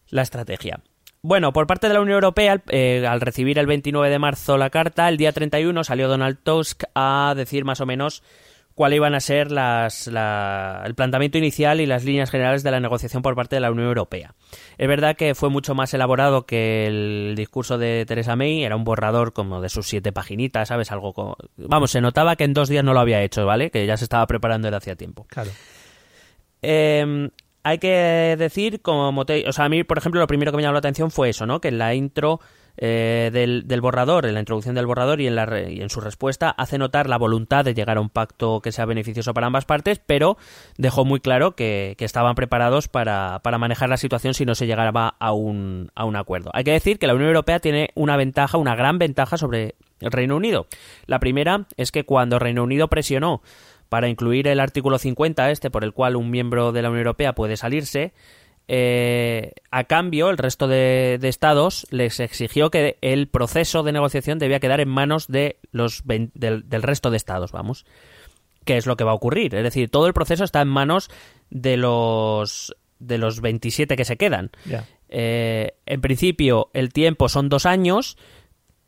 [0.10, 0.82] la estrategia.
[1.22, 4.70] Bueno, por parte de la Unión Europea, eh, al recibir el 29 de marzo la
[4.70, 8.24] carta, el día 31 salió Donald Tusk a decir más o menos
[8.78, 12.80] cuáles iban a ser las, la- el planteamiento inicial y las líneas generales de la
[12.80, 14.36] negociación por parte de la Unión Europea.
[14.78, 18.84] Es verdad que fue mucho más elaborado que el discurso de Theresa May, era un
[18.84, 20.92] borrador como de sus siete paginitas, ¿sabes?
[20.92, 21.36] Algo como...
[21.58, 23.72] Vamos, se notaba que en dos días no lo había hecho, ¿vale?
[23.72, 25.26] Que ya se estaba preparando desde hacía tiempo.
[25.28, 25.50] Claro.
[26.62, 27.30] Eh,
[27.64, 30.64] hay que decir, como te- o sea, a mí, por ejemplo, lo primero que me
[30.64, 31.60] llamó la atención fue eso, ¿no?
[31.60, 32.40] Que en la intro
[32.78, 36.50] eh, del, borrador, en la introducción del borrador y en, la y en su respuesta,
[36.50, 40.00] hace notar la voluntad de llegar a un pacto que sea beneficioso para ambas partes,
[40.06, 40.38] pero
[40.78, 45.16] dejó muy claro que, estaban preparados para, para manejar la situación si no se llegaba
[45.20, 46.52] a un, a un acuerdo.
[46.54, 50.12] Hay que decir que la Unión Europea tiene una ventaja, una gran ventaja sobre el
[50.12, 50.68] Reino Unido.
[51.06, 53.42] La primera es que cuando Reino Unido presionó
[53.90, 57.34] para incluir el artículo 50 este por el cual un miembro de la Unión Europea
[57.34, 58.14] puede salirse,
[58.68, 64.40] eh, a cambio el resto de, de estados les exigió que el proceso de negociación
[64.40, 67.86] debía quedar en manos de los vein- del, del resto de estados, vamos.
[68.66, 69.56] ¿Qué es lo que va a ocurrir?
[69.56, 71.10] Es decir, todo el proceso está en manos
[71.50, 74.50] de los de los 27 que se quedan.
[75.08, 78.18] Eh, en principio, el tiempo son dos años,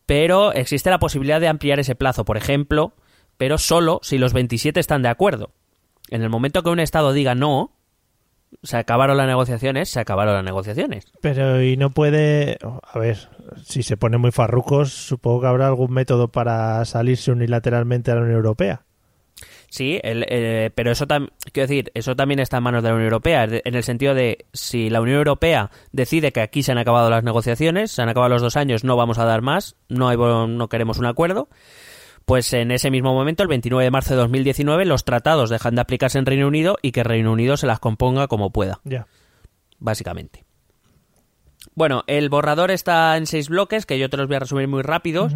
[0.06, 2.94] pero existe la posibilidad de ampliar ese plazo, por ejemplo,
[3.38, 5.52] pero solo si los 27 están de acuerdo.
[6.10, 7.72] En el momento que un Estado diga no,
[8.64, 11.06] se acabaron las negociaciones, se acabaron las negociaciones.
[11.22, 13.18] Pero y no puede, a ver,
[13.64, 18.22] si se pone muy farrucos, supongo que habrá algún método para salirse unilateralmente a la
[18.22, 18.82] Unión Europea.
[19.70, 22.96] Sí, el- eh, pero eso también, quiero decir, eso también está en manos de la
[22.96, 26.80] Unión Europea, en el sentido de si la Unión Europea decide que aquí se han
[26.80, 30.10] acabado las negociaciones, se han acabado los dos años, no vamos a dar más, no,
[30.10, 31.50] hay, no queremos un acuerdo,
[32.30, 35.82] pues en ese mismo momento, el 29 de marzo de 2019, los tratados dejan de
[35.82, 39.08] aplicarse en Reino Unido y que Reino Unido se las componga como pueda, Ya.
[39.80, 40.46] básicamente.
[41.74, 44.84] Bueno, el borrador está en seis bloques, que yo te los voy a resumir muy
[44.84, 45.34] rápidos.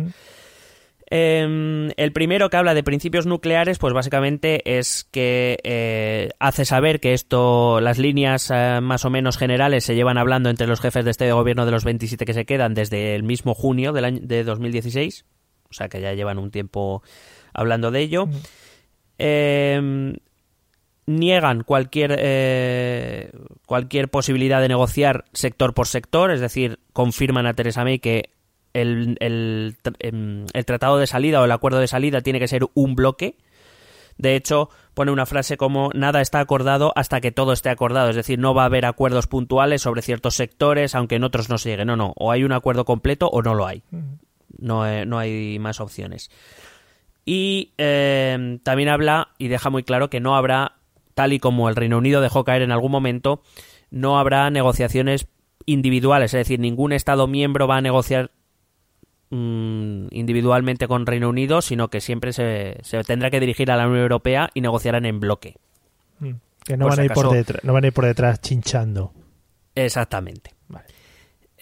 [1.09, 6.99] Eh, el primero que habla de principios nucleares, pues básicamente es que eh, hace saber
[6.99, 11.05] que esto, las líneas eh, más o menos generales se llevan hablando entre los jefes
[11.05, 14.19] de este gobierno de los 27 que se quedan desde el mismo junio del año,
[14.21, 15.25] de 2016,
[15.73, 17.01] o sea que ya llevan un tiempo
[17.53, 18.27] hablando de ello.
[19.17, 20.13] Eh,
[21.05, 23.31] niegan cualquier eh,
[23.65, 28.29] cualquier posibilidad de negociar sector por sector, es decir, confirman a Theresa May que
[28.73, 32.65] el, el, em, el tratado de salida o el acuerdo de salida tiene que ser
[32.73, 33.37] un bloque.
[34.17, 38.15] De hecho, pone una frase como nada está acordado hasta que todo esté acordado, es
[38.15, 41.69] decir, no va a haber acuerdos puntuales sobre ciertos sectores, aunque en otros no se
[41.69, 41.85] llegue.
[41.85, 43.83] No, no, o hay un acuerdo completo o no lo hay.
[44.57, 46.29] No, eh, no hay más opciones.
[47.25, 50.73] Y eh, también habla y deja muy claro que no habrá,
[51.13, 53.41] tal y como el Reino Unido dejó caer en algún momento,
[53.91, 55.27] no habrá negociaciones
[55.65, 58.31] individuales, es decir, ningún Estado miembro va a negociar
[59.29, 63.87] mm, individualmente con Reino Unido, sino que siempre se, se tendrá que dirigir a la
[63.87, 65.55] Unión Europea y negociarán en bloque.
[66.19, 66.31] Mm.
[66.65, 69.13] Que no van, si a ir por detrás, no van a ir por detrás chinchando.
[69.75, 70.51] Exactamente.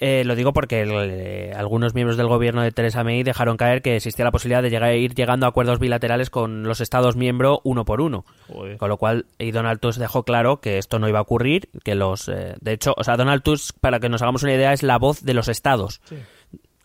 [0.03, 3.83] Eh, lo digo porque el- eh, algunos miembros del gobierno de Theresa May dejaron caer
[3.83, 7.59] que existía la posibilidad de llegar, ir llegando a acuerdos bilaterales con los Estados miembros
[7.63, 8.25] uno por uno.
[8.77, 11.93] Con lo cual, y Donald Tusk dejó claro que esto no iba a ocurrir, que
[11.93, 12.27] los...
[12.29, 14.97] eh, de hecho, o sea, Donald Tusk, para que nos hagamos una idea, es la
[14.97, 16.01] voz de los estados.
[16.05, 16.15] Sí.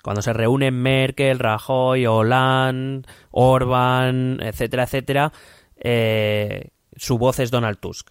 [0.03, 5.33] Cuando se reúnen Merkel, Rajoy, Hollande, Orban, etcétera, etcétera,
[5.79, 8.11] eh, su voz es Donald Tusk.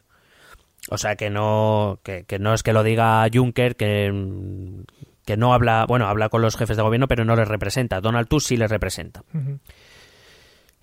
[0.90, 4.14] O sea que no, que, no es que lo diga Juncker, que,
[5.26, 8.02] que no habla, bueno, habla con los jefes de gobierno, pero no les representa.
[8.02, 9.24] Donald Tusk sí les representa.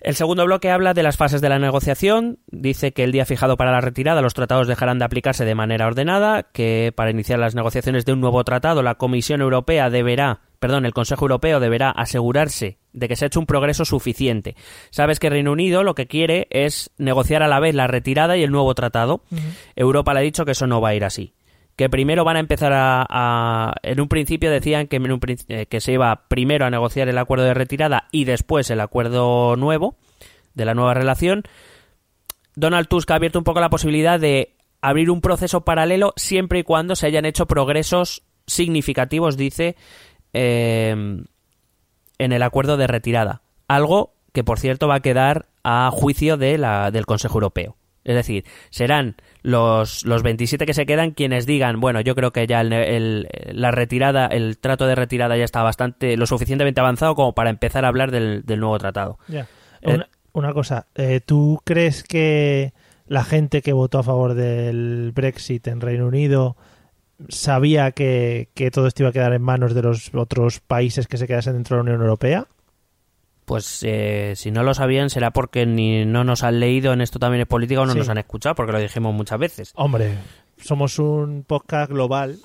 [0.02, 2.40] El segundo bloque habla de las fases de la negociación.
[2.48, 5.86] Dice que el día fijado para la retirada los tratados dejarán de aplicarse de manera
[5.86, 10.86] ordenada, que para iniciar las negociaciones de un nuevo tratado la Comisión Europea deberá, perdón,
[10.86, 14.56] el Consejo Europeo deberá asegurarse de que se ha hecho un progreso suficiente.
[14.90, 18.42] Sabes que Reino Unido lo que quiere es negociar a la vez la retirada y
[18.42, 19.22] el nuevo tratado.
[19.76, 21.32] Europa le ha dicho que eso no va a ir así
[21.76, 25.00] que primero van a empezar a, en un principio decían que,
[25.48, 29.56] eh, que se iba primero a negociar el acuerdo de retirada y después el acuerdo
[29.56, 29.96] nuevo
[30.54, 31.44] de la nueva relación.
[32.54, 36.62] Donald Tusk ha abierto un poco la posibilidad de abrir un proceso paralelo siempre y
[36.64, 39.76] cuando se hayan hecho progresos significativos, dice,
[40.34, 40.90] eh,
[42.18, 43.42] en el acuerdo de retirada.
[43.68, 47.76] Algo que, por cierto, va a quedar a juicio de la, del Consejo Europeo.
[48.04, 52.46] Es decir, serán los, los 27 que se quedan quienes digan, bueno, yo creo que
[52.46, 57.34] ya el, la retirada, el trato de retirada ya está bastante, lo suficientemente avanzado como
[57.34, 59.18] para empezar a hablar del, nuevo tratado.
[59.82, 59.98] Eh,
[60.32, 62.72] una, cosa, eh, ¿tú crees que
[63.06, 66.56] la gente que votó a favor del Brexit en Reino Unido
[67.28, 71.18] sabía que, que todo esto iba a quedar en manos de los otros países que
[71.18, 72.46] se quedasen dentro de la Unión Europea?
[73.44, 77.18] Pues eh, si no lo sabían será porque ni no nos han leído en esto
[77.18, 79.72] también es política o no nos han escuchado, porque lo dijimos muchas veces.
[79.74, 80.16] Hombre,
[80.58, 82.38] somos un podcast global.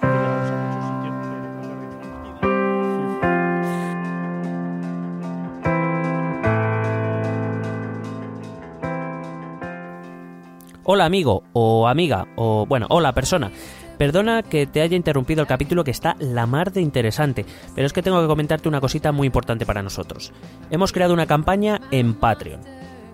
[10.90, 13.52] Hola amigo o amiga o bueno, hola persona.
[13.98, 17.94] Perdona que te haya interrumpido el capítulo que está la mar de interesante, pero es
[17.94, 20.32] que tengo que comentarte una cosita muy importante para nosotros.
[20.70, 22.62] Hemos creado una campaña en Patreon.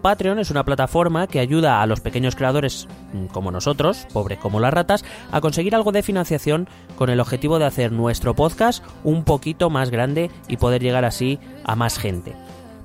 [0.02, 4.60] Patreon es una plataforma que ayuda a los pequeños creadores mm, como nosotros, pobres como
[4.60, 6.68] las ratas, a conseguir algo de financiación
[6.98, 11.40] con el objetivo de hacer nuestro podcast un poquito más grande y poder llegar así
[11.64, 12.36] a más gente.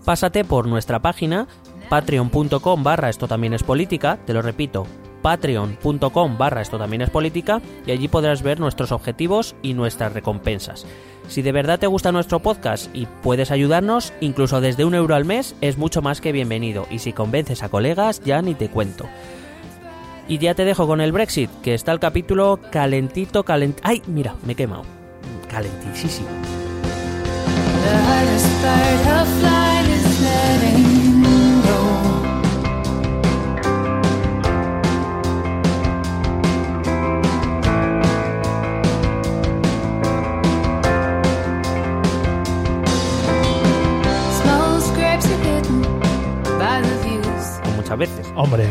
[0.05, 1.49] Pásate por nuestra página
[1.89, 4.87] patreon.com barra esto también es política, te lo repito,
[5.29, 10.87] patreon.com barra esto también es política y allí podrás ver nuestros objetivos y nuestras recompensas.
[11.29, 15.27] Si de verdad te gusta nuestro podcast y puedes ayudarnos, incluso desde un euro al
[15.27, 19.05] mes es mucho más que bienvenido y si convences a colegas ya ni te cuento.
[20.29, 23.87] Y ya te dejo con el Brexit, que está el capítulo calentito, calentito...
[23.87, 24.85] ¡Ay, mira, me he quemado!
[25.51, 26.29] Calentísimo.
[47.97, 48.27] Veces.
[48.37, 48.67] Hombre,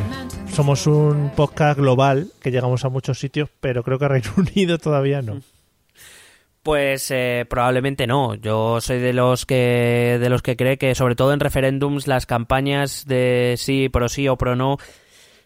[0.51, 5.21] somos un podcast global que llegamos a muchos sitios, pero creo que Reino Unido todavía
[5.21, 5.39] no.
[6.61, 8.35] Pues eh, probablemente no.
[8.35, 12.25] Yo soy de los que de los que cree que sobre todo en referéndums las
[12.25, 14.77] campañas de sí, pro sí o pro no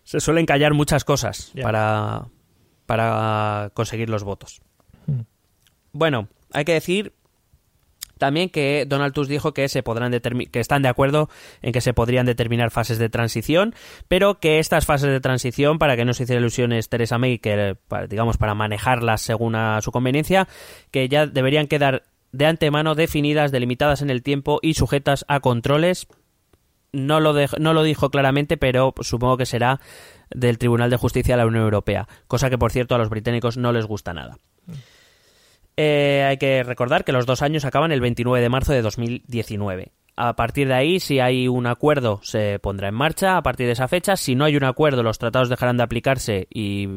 [0.04, 2.26] se suelen callar muchas cosas para
[2.88, 4.62] para conseguir los votos.
[5.06, 5.22] Hmm.
[5.94, 7.14] Bueno, hay que decir
[8.22, 11.28] también que Donald Tusk dijo que se podrán que están de acuerdo
[11.64, 13.74] en que se podrían determinar fases de transición,
[14.08, 17.78] pero que estas fases de transición, para que no se hiciera ilusiones Teresa May, que
[18.08, 20.48] digamos para manejarlas según a su conveniencia,
[20.92, 26.06] que ya deberían quedar de antemano definidas, delimitadas en el tiempo y sujetas a controles.
[26.92, 29.80] No lo, no lo dijo claramente, pero supongo que será
[30.30, 33.58] del Tribunal de Justicia de la Unión Europea, cosa que por cierto a los británicos
[33.58, 34.38] no les gusta nada.
[35.78, 39.92] Eh, hay que recordar que los dos años acaban el 29 de marzo de 2019.
[40.16, 43.74] A partir de ahí, si hay un acuerdo, se pondrá en marcha a partir de
[43.74, 44.18] esa fecha.
[44.18, 46.88] Si no hay un acuerdo, los tratados dejarán de aplicarse y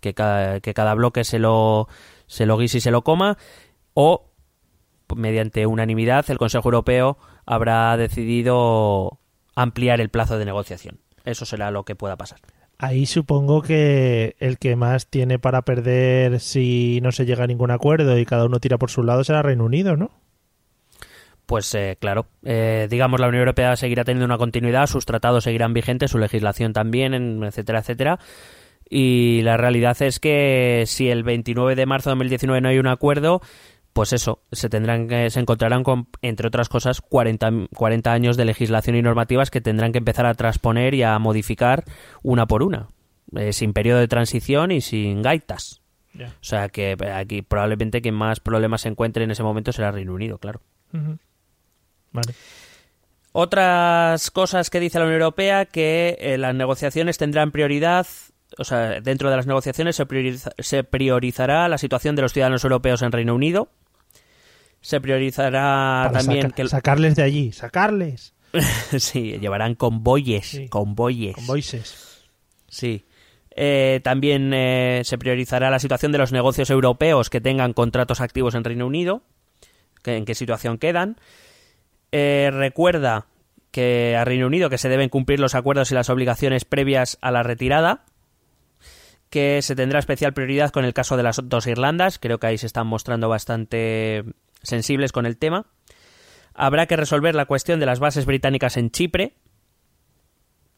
[0.00, 1.88] que cada, que cada bloque se lo,
[2.26, 3.36] se lo guise y se lo coma.
[3.94, 4.32] O,
[5.14, 9.20] mediante unanimidad, el Consejo Europeo habrá decidido
[9.54, 11.00] ampliar el plazo de negociación.
[11.24, 12.40] Eso será lo que pueda pasar.
[12.78, 17.70] Ahí supongo que el que más tiene para perder si no se llega a ningún
[17.70, 20.10] acuerdo y cada uno tira por su lado será Reino Unido, ¿no?
[21.46, 25.72] Pues eh, claro, eh, digamos la Unión Europea seguirá teniendo una continuidad, sus tratados seguirán
[25.72, 28.18] vigentes, su legislación también, etcétera, etcétera.
[28.88, 32.86] Y la realidad es que si el 29 de marzo de 2019 no hay un
[32.88, 33.40] acuerdo,
[33.96, 38.44] pues eso, se tendrán que, se encontrarán con, entre otras cosas, 40, 40 años de
[38.44, 41.84] legislación y normativas que tendrán que empezar a transponer y a modificar
[42.22, 42.90] una por una,
[43.34, 45.80] eh, sin periodo de transición y sin gaitas.
[46.14, 50.12] O sea que aquí probablemente quien más problemas se encuentre en ese momento será Reino
[50.12, 50.60] Unido, claro.
[50.92, 52.34] Vale.
[53.32, 58.06] Otras cosas que dice la Unión Europea que eh, las negociaciones tendrán prioridad
[58.58, 60.06] o sea, dentro de las negociaciones se,
[60.58, 63.68] se, priorizará la situación de los ciudadanos europeos en Reino Unido,
[64.86, 68.34] se priorizará también que sacarles de allí, sacarles.
[68.98, 70.68] sí, llevarán convoyes, Sí.
[70.68, 71.34] convoyes.
[71.34, 72.24] Con voices.
[72.68, 73.04] Sí.
[73.50, 78.54] Eh, también eh, se priorizará la situación de los negocios europeos que tengan contratos activos
[78.54, 79.22] en Reino Unido,
[80.04, 81.16] que- en qué situación quedan.
[82.12, 83.26] Eh, recuerda
[83.72, 87.32] que a Reino Unido que se deben cumplir los acuerdos y las obligaciones previas a
[87.32, 88.04] la retirada,
[89.30, 92.58] que se tendrá especial prioridad con el caso de las dos Irlandas, creo que ahí
[92.58, 94.22] se están mostrando bastante
[94.66, 95.66] sensibles con el tema.
[96.54, 99.34] Habrá que resolver la cuestión de las bases británicas en Chipre,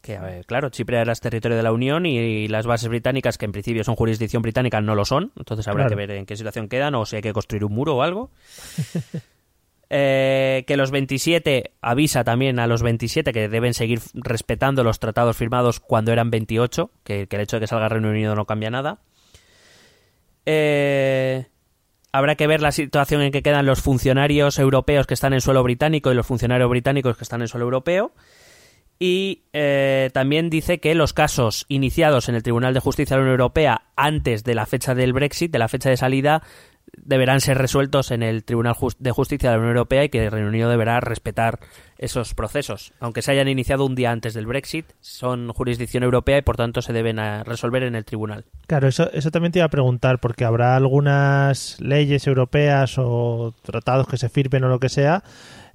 [0.01, 3.45] que, a ver, claro, Chipre es territorio de la Unión y, las bases británicas, que
[3.45, 5.33] en principio son jurisdicción británica, no lo son.
[5.35, 5.89] Entonces habrá Claro.
[5.89, 8.31] que ver en qué situación quedan o si hay que construir un muro o algo.
[9.91, 15.35] Eh, que los 27 avisa también a los 27 que deben seguir respetando los tratados
[15.35, 18.69] firmados cuando eran 28, que, que el hecho de que salga Reino Unido no cambia
[18.69, 18.99] nada.
[20.45, 21.47] Eh,
[22.11, 25.63] habrá que ver la situación en que quedan los funcionarios europeos que están en suelo
[25.63, 28.13] británico y los funcionarios británicos que están en suelo europeo.
[29.01, 33.23] Y eh, también dice que los casos iniciados en el Tribunal de Justicia de la
[33.23, 36.43] Unión Europea antes de la fecha del Brexit, de la fecha de salida,
[36.97, 40.31] deberán ser resueltos en el Tribunal de Justicia de la Unión Europea y que el
[40.31, 41.59] Reino Unido deberá respetar
[41.97, 42.93] esos procesos.
[42.99, 46.81] Aunque se hayan iniciado un día antes del Brexit, son jurisdicción europea y por tanto
[46.81, 48.45] se deben resolver en el tribunal.
[48.67, 54.07] Claro, eso, eso también te iba a preguntar, porque habrá algunas leyes europeas o tratados
[54.07, 55.23] que se firmen o lo que sea,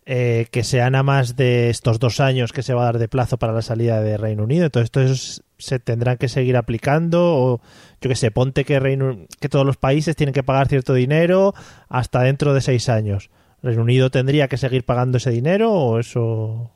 [0.07, 3.09] eh, que sean a más de estos dos años que se va a dar de
[3.09, 4.67] plazo para la salida de Reino Unido.
[4.67, 7.61] Entonces, estos se tendrán que seguir aplicando o,
[8.05, 11.55] yo que sé, ponte que, Reino, que todos los países tienen que pagar cierto dinero
[11.89, 13.31] hasta dentro de seis años.
[13.63, 16.71] ¿Reino Unido tendría que seguir pagando ese dinero o eso...?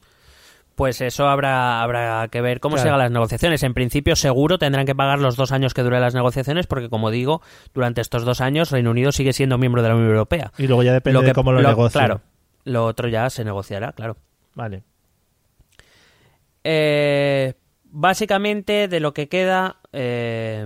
[0.74, 2.82] Pues eso habrá, habrá que ver cómo Claro.
[2.84, 3.62] se hagan las negociaciones.
[3.64, 7.10] En principio, seguro tendrán que pagar los dos años que duren las negociaciones, porque como
[7.10, 7.42] digo,
[7.74, 10.52] durante estos dos años Reino Unido sigue siendo miembro de la Unión Europea.
[10.56, 12.00] Y luego ya depende de cómo lo, negocien.
[12.00, 12.20] Claro,
[12.64, 14.16] lo otro ya se negociará, claro.
[14.54, 14.84] Vale.
[16.64, 19.76] Eh, básicamente, de lo que queda.
[19.92, 20.64] eh,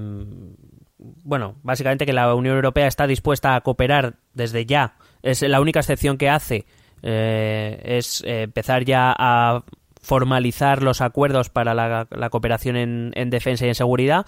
[1.25, 4.97] bueno, básicamente que la Unión Europea está dispuesta a cooperar desde ya.
[5.23, 6.67] Es la única excepción que hace.
[7.03, 9.65] eh, es eh, empezar ya a
[10.01, 14.27] formalizar los acuerdos para la, cooperación en, en defensa y en seguridad.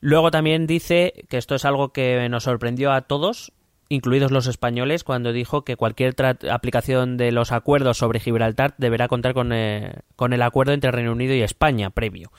[0.00, 3.52] Luego también dice que esto es algo que nos sorprendió a todos,
[3.90, 6.14] incluidos los españoles, cuando dijo que cualquier
[6.50, 11.12] aplicación de los acuerdos sobre Gibraltar deberá contar con, eh, con el acuerdo entre Reino
[11.12, 12.30] Unido y España previo.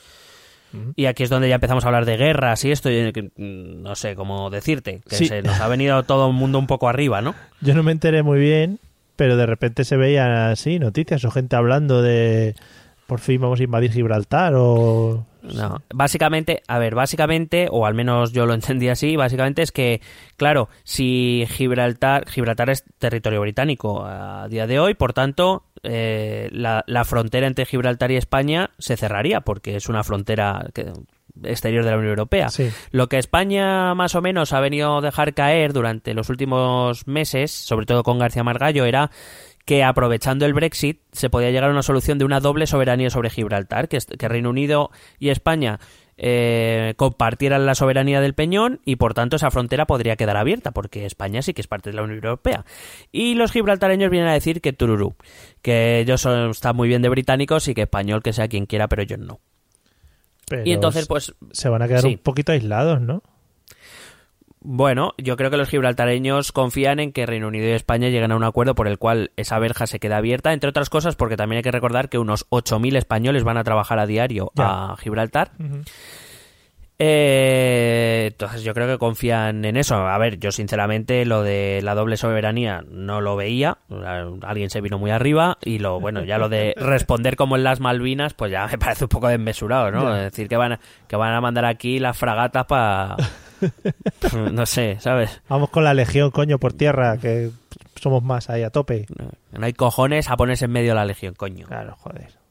[0.95, 3.95] Y aquí es donde ya empezamos a hablar de guerras y esto, y mm, no
[3.95, 5.27] sé cómo decirte, que Sí.
[5.27, 7.35] se nos ha venido todo el mundo un poco arriba, ¿no?
[7.61, 8.79] Yo no me enteré muy bien,
[9.15, 12.55] pero de repente se veían así noticias o gente hablando de
[13.07, 15.25] por fin vamos a invadir Gibraltar o...
[15.41, 19.99] No, básicamente, a ver, básicamente, o al menos yo lo entendí así, básicamente es que,
[20.37, 26.83] claro, si Gibraltar, Gibraltar es territorio británico a día de hoy, por tanto, eh, la,
[26.87, 30.91] la frontera entre Gibraltar y España se cerraría, porque es una frontera que-
[31.43, 32.49] exterior de la Unión Europea.
[32.49, 32.69] Sí.
[32.91, 37.51] Lo que España más o menos ha venido a dejar caer durante los últimos meses,
[37.51, 39.11] sobre todo con García Margallo, era
[39.65, 43.29] que aprovechando el Brexit se podía llegar a una solución de una doble soberanía sobre
[43.29, 44.89] Gibraltar, que, que Reino Unido
[45.19, 45.79] y España
[46.23, 51.07] eh, compartieran la soberanía del Peñón y por tanto esa frontera podría quedar abierta porque
[51.07, 52.63] España sí que es parte de la Unión Europea.
[53.11, 55.15] Y los gibraltareños vienen a decir que tururú,
[55.63, 58.87] que ellos son, están muy bien de británicos y que español que sea quien quiera,
[58.87, 59.39] pero ellos no.
[60.47, 62.07] Pero Y entonces pues se van a quedar sí.
[62.09, 63.23] un poquito aislados, ¿no?
[64.63, 68.35] Bueno, yo creo que los gibraltareños confían en que Reino Unido y España lleguen a
[68.35, 71.57] un acuerdo por el cual esa verja se queda abierta, entre otras cosas porque también
[71.57, 74.91] hay que recordar que unos 8.000 españoles van a trabajar a diario Ya.
[74.91, 75.51] a Gibraltar.
[77.03, 79.95] Eh, entonces yo creo que confían en eso.
[79.95, 83.79] A ver, yo sinceramente lo de la doble soberanía no lo veía.
[84.43, 87.79] Alguien se vino muy arriba y lo bueno, ya lo de responder como en las
[87.79, 90.03] Malvinas, pues ya me parece un poco desmesurado, ¿no?
[90.03, 90.17] Ya.
[90.27, 93.15] Es decir, que van a, que van a mandar aquí las fragatas para
[94.51, 95.41] no sé, ¿sabes?
[95.49, 97.51] Vamos con la legión, coño, por tierra, que
[97.95, 99.05] somos más ahí a tope.
[99.51, 101.67] No hay cojones a ponerse en medio de la legión, coño.
[101.67, 102.41] Claro, joder.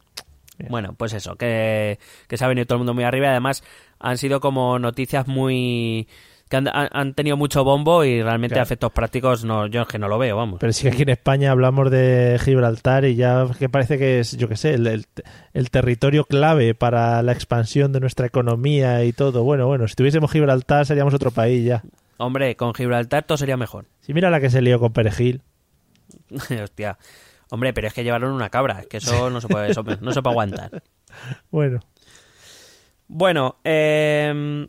[0.68, 3.64] Bueno, pues eso, que, que se ha venido todo el mundo muy arriba y además
[3.98, 6.08] han sido como noticias muy...
[6.50, 8.62] que han, tenido mucho bombo y realmente Claro.
[8.62, 10.58] a efectos prácticos no, yo es que no lo veo, vamos.
[10.60, 14.36] Pero sí que aquí en España hablamos de Gibraltar y ya que parece que es,
[14.36, 15.06] yo qué sé, el, el-
[15.54, 19.44] el territorio clave para la expansión de nuestra economía y todo.
[19.44, 21.82] Bueno, bueno, si tuviésemos Gibraltar seríamos otro país ya.
[22.18, 23.86] Hombre, con Gibraltar todo sería mejor.
[24.00, 25.40] Si mira la que se lió con Perejil.
[26.62, 26.98] Hostia.
[27.50, 30.12] Hombre, pero es que llevaron una cabra, es que eso no se puede, eso no
[30.12, 30.82] se puede aguantar.
[31.50, 31.80] Bueno,
[33.08, 34.64] Bueno, eh,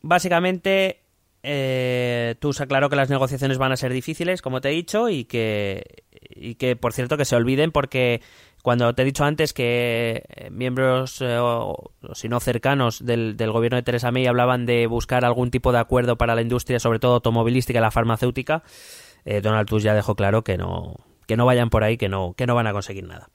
[0.00, 1.01] básicamente
[1.42, 5.08] eh, tú se aclaró que las negociaciones van a ser difíciles, como te he dicho,
[5.08, 8.20] y que, y que, por cierto, que se olviden porque
[8.62, 13.50] cuando te he dicho antes que eh, miembros, eh, o, si no cercanos, del, del,
[13.50, 17.00] gobierno de Theresa May hablaban de buscar algún tipo de acuerdo para la industria, sobre
[17.00, 18.62] todo automovilística y la farmacéutica,
[19.24, 20.94] eh, Donald Tusk ya dejó claro que no,
[21.26, 23.28] que no vayan por ahí, que no, que no van a conseguir nada.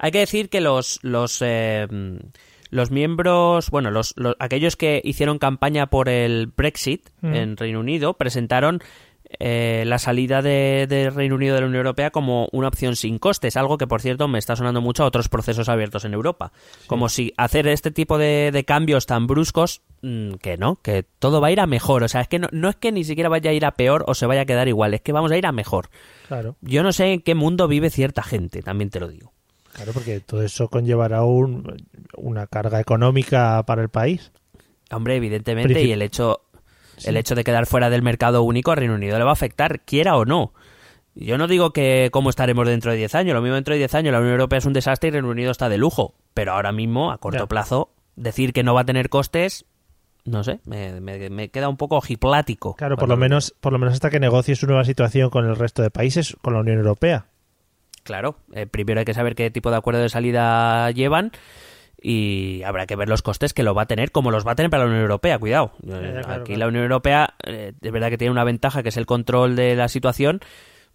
[0.00, 1.40] Hay que decir que los, los,
[2.70, 7.34] los miembros, bueno, los, los, aquellos que hicieron campaña por el Brexit mm.
[7.34, 8.82] en Reino Unido presentaron
[9.40, 13.18] eh, la salida de, de, Reino Unido de la Unión Europea como una opción sin
[13.18, 16.52] costes, algo que por cierto me está sonando mucho a otros procesos abiertos en Europa.
[16.54, 16.86] Sí.
[16.86, 21.40] Como si hacer este tipo de, de cambios tan bruscos, mmm, que no, que todo
[21.40, 22.02] va a ir a mejor.
[22.04, 24.04] O sea, es que no, no, es que ni siquiera vaya a ir a peor
[24.06, 25.88] o se vaya a quedar igual, es que vamos a ir a mejor.
[26.28, 26.56] Claro.
[26.60, 29.33] Yo no sé en qué mundo vive cierta gente, también te lo digo.
[29.74, 31.84] Claro, porque todo eso conllevará un,
[32.16, 34.32] una carga económica para el país.
[34.90, 36.40] Hombre, evidentemente, Princip y el hecho,
[36.96, 37.08] Sí.
[37.08, 39.80] El hecho de quedar fuera del mercado único a Reino Unido le va a afectar,
[39.80, 40.52] quiera o no.
[41.14, 43.34] Yo no digo que cómo estaremos dentro de 10 años.
[43.34, 45.50] Lo mismo dentro de 10 años la Unión Europea es un desastre y Reino Unido
[45.50, 46.14] está de lujo.
[46.34, 49.64] Pero ahora mismo, a corto plazo, decir que no va a tener costes,
[50.24, 52.74] no sé, me, me, me queda un poco ojiplático.
[52.74, 55.54] Claro, por lo, menos, por lo menos hasta que negocie su nueva situación con el
[55.54, 57.26] resto de países, con la Unión Europea.
[58.04, 61.32] Claro, eh, primero hay que saber qué tipo de acuerdo de salida llevan
[62.00, 64.54] y habrá que ver los costes que lo va a tener, como los va a
[64.54, 65.72] tener para la Unión Europea, cuidado.
[65.82, 66.58] Claro, Aquí claro.
[66.58, 69.74] la Unión Europea eh, es verdad que tiene una ventaja que es el control de
[69.74, 70.40] la situación,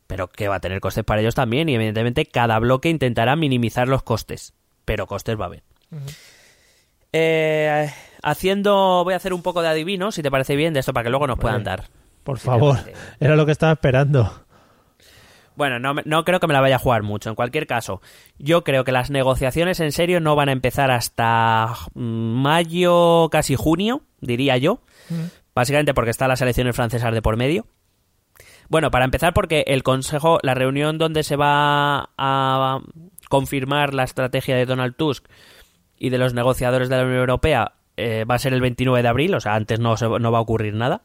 [0.06, 3.88] pero que va a tener costes para ellos también y evidentemente cada bloque intentará minimizar
[3.88, 4.54] los costes,
[4.86, 5.64] pero costes va a haber.
[5.92, 6.16] Uh -huh.
[7.14, 7.92] eh,
[8.22, 11.06] haciendo, voy a hacer un poco de adivino, si te parece bien, de esto para
[11.06, 11.86] que luego nos puedan dar.
[12.24, 12.78] Por favor,
[13.20, 14.32] era lo que estaba esperando.
[15.60, 17.30] Bueno, no, no, creo que me la vaya a jugar mucho.
[17.30, 18.02] En cualquier caso,
[18.38, 24.04] yo creo que las negociaciones en serio no van a empezar hasta mayo, casi junio,
[24.22, 24.80] diría yo.
[25.10, 25.26] Mm.
[25.54, 27.68] Básicamente porque están las elecciones francesas de por medio.
[28.70, 32.80] Bueno, para empezar porque el Consejo, la reunión donde se va a
[33.28, 35.26] confirmar la estrategia de Donald Tusk
[35.98, 39.10] y de los negociadores de la Unión Europea eh, va a ser el 29 de
[39.10, 41.02] abril, o sea, antes no, no va a ocurrir nada.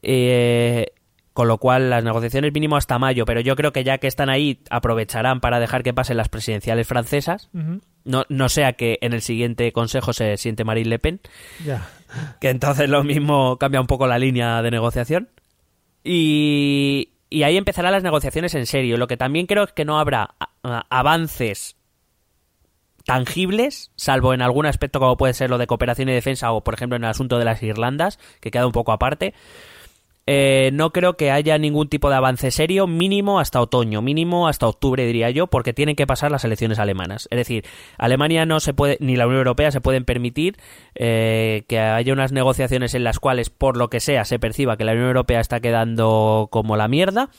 [0.00, 0.86] Eh,
[1.32, 4.28] con lo cual las negociaciones mínimo hasta mayo, pero yo creo que ya que están
[4.28, 7.48] ahí aprovecharán para dejar que pasen las presidenciales francesas.
[7.54, 7.80] Uh -huh.
[8.04, 11.20] No, no sea que en el siguiente consejo se siente Marine Le Pen.
[12.40, 15.28] Que entonces lo mismo cambia un poco la línea de negociación.
[16.04, 18.98] Y, y ahí empezarán las negociaciones en serio.
[18.98, 20.34] Lo que también creo es que no habrá
[20.90, 21.76] avances
[23.04, 26.74] tangibles, salvo en algún aspecto como puede ser lo de cooperación y defensa o por
[26.74, 29.34] ejemplo en el asunto de las Irlandas, que queda un poco aparte
[30.26, 34.68] eh, no creo que haya ningún tipo de avance serio mínimo hasta otoño, mínimo hasta
[34.68, 37.26] octubre diría yo, porque tienen que pasar las elecciones alemanas.
[37.30, 37.64] Es decir,
[37.98, 40.56] Alemania no se puede, ni la Unión Europea se pueden permitir
[40.94, 44.84] eh, que haya unas negociaciones en las cuales, por lo que sea, se perciba que
[44.84, 47.30] la Unión Europea está quedando como la mierda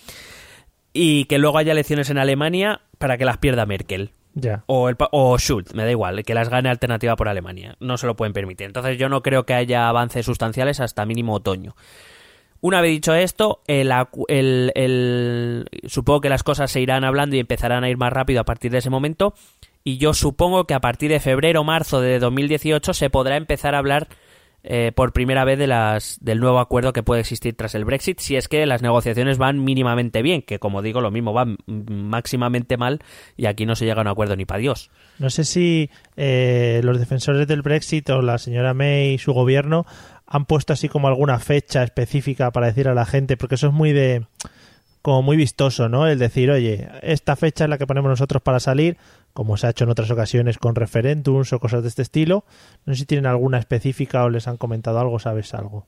[0.91, 4.11] y que luego haya elecciones en Alemania para que las pierda Merkel.
[4.39, 4.63] Yeah.
[4.65, 7.75] O, el, o Schultz, me da igual, que las gane alternativa por Alemania.
[7.79, 8.65] No se lo pueden permitir.
[8.65, 11.75] Entonces yo no creo que haya avances sustanciales hasta mínimo otoño.
[12.63, 13.91] Una vez dicho esto, el,
[14.29, 18.39] el, el, supongo que las cosas se irán hablando y empezarán a ir más rápido
[18.39, 19.33] a partir de ese momento.
[19.83, 23.75] Y yo supongo que a partir de febrero o marzo de 2018 se podrá empezar
[23.75, 24.07] a hablar
[24.65, 28.19] eh, por primera vez de las, del nuevo acuerdo que puede existir tras el Brexit,
[28.19, 32.77] si es que las negociaciones van mínimamente bien, que como digo, lo mismo van máximamente
[32.77, 33.01] mal
[33.35, 34.89] y aquí no se llega a un acuerdo ni para Dios.
[35.19, 39.85] No sé si eh, los defensores del Brexit o la señora May y su gobierno
[40.33, 43.73] han puesto así como alguna fecha específica para decir a la gente, porque eso es
[43.73, 44.25] muy de
[45.03, 46.07] como muy vistoso, ¿no?
[46.07, 48.97] El decir, oye, esta fecha es la que ponemos nosotros para salir,
[49.33, 52.45] como se ha hecho en otras ocasiones con referéndums o cosas de este estilo.
[52.85, 55.85] No sé si tienen alguna específica o les han comentado algo, sabes algo.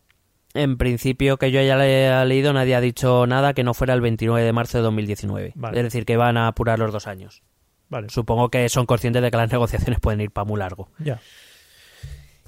[0.53, 4.01] En principio, que yo haya le leído, nadie ha dicho nada que no fuera el
[4.01, 5.53] 29 de marzo de 2019.
[5.55, 5.77] Vale.
[5.79, 7.41] Es decir, que van a apurar los dos años.
[7.89, 8.09] Vale.
[8.09, 10.89] Supongo que son conscientes de que las negociaciones pueden ir para muy largo.
[10.99, 11.19] Ya.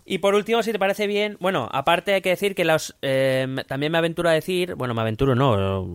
[0.10, 3.46] Y por último, si te parece bien, bueno, aparte hay que decir que los, eh,
[3.68, 5.86] también me aventuro a decir, bueno, me aventuro no,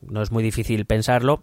[0.00, 1.42] no es muy difícil pensarlo,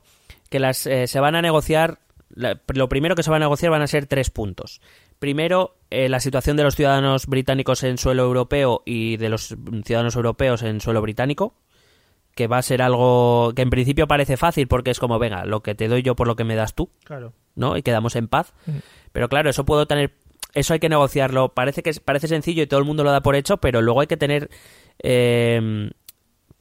[0.50, 2.00] que las eh, se van a negociar,
[2.30, 4.82] la, lo primero que se va a negociar van a ser tres puntos.
[5.20, 9.56] Primero, eh, la situación de los ciudadanos británicos en suelo europeo y de los
[9.86, 11.54] ciudadanos europeos en suelo británico,
[12.34, 15.62] que va a ser algo que en principio parece fácil porque es como, venga, lo
[15.62, 17.34] que te doy yo por lo que me das tú, claro.
[17.54, 17.78] ¿no?
[17.78, 18.52] Y quedamos en paz.
[18.66, 18.78] Mm.
[19.12, 20.12] Pero claro, eso puedo tener
[20.56, 21.50] eso hay que negociarlo.
[21.50, 24.08] Parece que parece sencillo y todo el mundo lo da por hecho, pero luego hay
[24.08, 24.50] que tener.
[25.04, 25.92] Eh,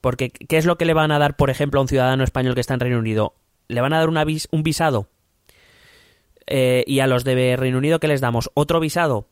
[0.01, 2.55] porque, ¿qué es lo que le van a dar, por ejemplo, a un ciudadano español
[2.55, 3.35] que está en Reino Unido?
[3.69, 5.09] ¿Le van a dar una vis, un visado?
[6.47, 8.51] Eh, y a los de Reino Unido, ¿qué les damos?
[8.53, 9.29] Otro visado.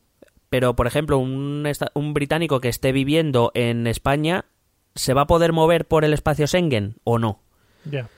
[0.49, 4.47] Pero, por ejemplo, un, un británico que esté viviendo en España,
[4.95, 7.41] ¿se va a poder mover por el espacio Schengen o no?
[7.85, 7.91] Ya.
[7.91, 8.09] Yeah.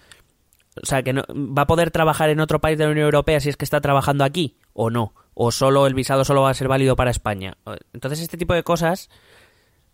[0.83, 3.41] O sea, que no, va a poder trabajar en otro país de la Unión Europea
[3.41, 5.15] si es que está trabajando aquí o no.
[5.35, 7.57] O solo el visado solo va a ser válido para España.
[7.93, 9.11] Entonces, este tipo de cosas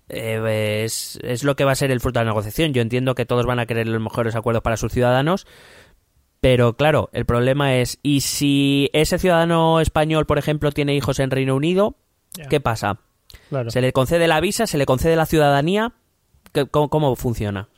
[0.09, 2.73] eh, es, es lo que va a ser el fruto de la negociación.
[2.73, 5.47] Yo entiendo que todos van a querer los mejores acuerdos para sus ciudadanos,
[6.41, 11.31] pero claro, el problema es, ¿y si ese ciudadano español, por ejemplo, tiene hijos en
[11.31, 11.95] Reino Unido?
[12.49, 12.99] ¿Qué pasa?
[13.49, 13.71] Claro.
[13.71, 14.67] ¿Se le concede la visa?
[14.67, 15.93] ¿Se le concede la ciudadanía?
[16.53, 17.69] ¿Qué- ¿Cómo, cómo funciona?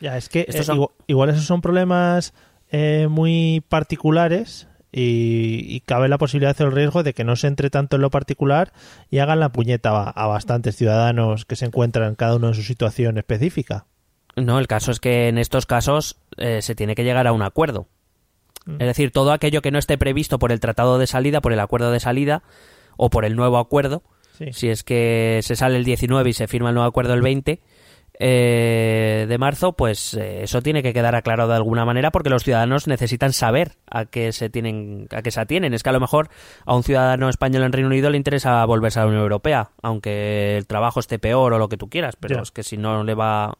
[0.00, 2.32] Ya, es que Estos eh, son- igual, igual esos son problemas
[2.70, 7.46] eh, muy particulares y, y cabe la posibilidad o el riesgo de que no se
[7.46, 8.72] entre tanto en lo particular
[9.10, 12.62] y hagan la puñeta a, a bastantes ciudadanos que se encuentran cada uno en su
[12.62, 13.86] situación específica.
[14.36, 17.42] No, el caso es que en estos casos eh, se tiene que llegar a un
[17.42, 17.88] acuerdo.
[18.66, 18.74] Mm.
[18.80, 21.60] Es decir, todo aquello que no esté previsto por el tratado de salida, por el
[21.60, 22.42] acuerdo de salida
[22.96, 24.02] o por el nuevo acuerdo,
[24.38, 24.52] Sí.
[24.52, 27.60] si es que se sale el 19 y se firma el nuevo acuerdo el 20
[28.22, 32.44] eh, de marzo, pues eh, eso tiene que quedar aclarado de alguna manera porque los
[32.44, 35.72] ciudadanos necesitan saber a qué se tienen a qué se atienen.
[35.72, 36.28] Es que a lo mejor
[36.66, 40.58] a un ciudadano español en Reino Unido le interesa volverse a la Unión Europea, aunque
[40.58, 43.14] el trabajo esté peor o lo que tú quieras, pero es que si no le
[43.14, 43.56] va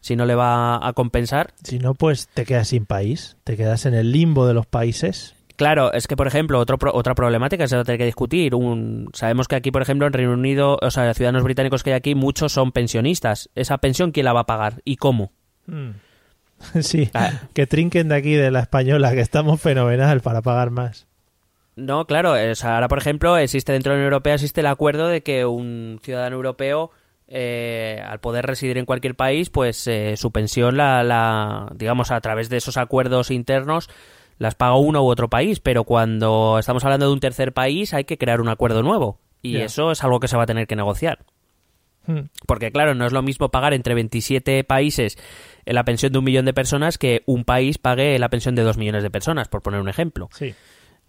[0.00, 3.84] si no le va a compensar, Si no, pues te quedas sin país, te quedas
[3.84, 5.34] en el limbo de los países.
[5.60, 8.54] Claro, es que, por ejemplo, otro pro- otra problemática se va a tener que discutir.
[8.54, 11.90] Un, sabemos que aquí, por ejemplo, en Reino Unido, o sea, los ciudadanos británicos que
[11.90, 13.50] hay aquí, muchos son pensionistas.
[13.54, 15.32] ¿Esa pensión quién la va a pagar y cómo?
[15.66, 15.90] Mm.
[16.80, 17.32] Sí, Ah.
[17.52, 21.06] que trinquen de aquí de la española, que estamos fenomenal para pagar más.
[21.76, 24.66] No, claro, o sea, ahora, por ejemplo, existe dentro de la Unión Europea existe el
[24.66, 26.90] acuerdo de que un ciudadano europeo,
[27.28, 32.20] eh, al poder residir en cualquier país, pues eh, su pensión, la, la, digamos, a
[32.22, 33.88] través de esos acuerdos internos,
[34.40, 35.60] las paga uno u otro país.
[35.60, 39.20] Pero cuando estamos hablando de un tercer país, hay que crear un acuerdo nuevo.
[39.42, 41.24] Y eso es algo que se va a tener que negociar.
[42.06, 42.30] Mm.
[42.46, 45.18] Porque claro, no es lo mismo pagar entre 27 países
[45.66, 48.78] la pensión de un millón de personas que un país pague la pensión de dos
[48.78, 50.30] millones de personas, por poner un ejemplo.
[50.32, 50.54] Sí.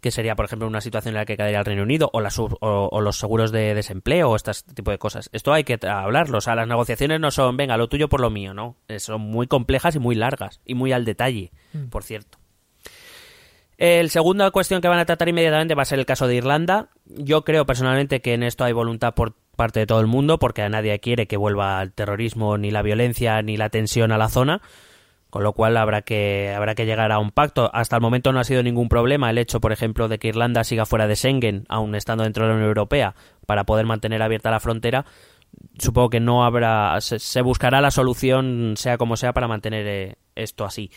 [0.02, 2.38] Que sería, por ejemplo, una situación en la que caería el Reino Unido o, las
[2.38, 5.30] o, o los seguros de desempleo o este tipo de cosas.
[5.32, 6.40] Esto hay que hablarlo.
[6.40, 8.76] O sea, las negociaciones no son, venga, lo tuyo por lo mío, ¿no?
[8.90, 11.52] Eh, Son muy complejas y muy largas y muy al detalle,
[11.90, 12.41] por cierto.
[13.82, 16.90] El segunda cuestión que van a tratar inmediatamente va a ser el caso de Irlanda.
[17.08, 20.62] Yo creo personalmente que en esto hay voluntad por parte de todo el mundo, porque
[20.62, 24.30] a nadie quiere que vuelva el terrorismo, ni la violencia, ni la tensión a la
[24.30, 24.62] zona.
[25.32, 27.72] Con lo cual habrá que, habrá que llegar a un pacto.
[27.74, 30.64] Hasta el momento no ha sido ningún problema el hecho, por ejemplo, de que Irlanda
[30.64, 33.16] siga fuera de Schengen, aun estando dentro de la Unión Europea,
[33.48, 35.06] para poder mantener abierta la frontera.
[35.80, 37.02] Supongo que no habrá.
[37.02, 40.92] Se, buscará la solución, sea como sea, para mantener eh, esto así.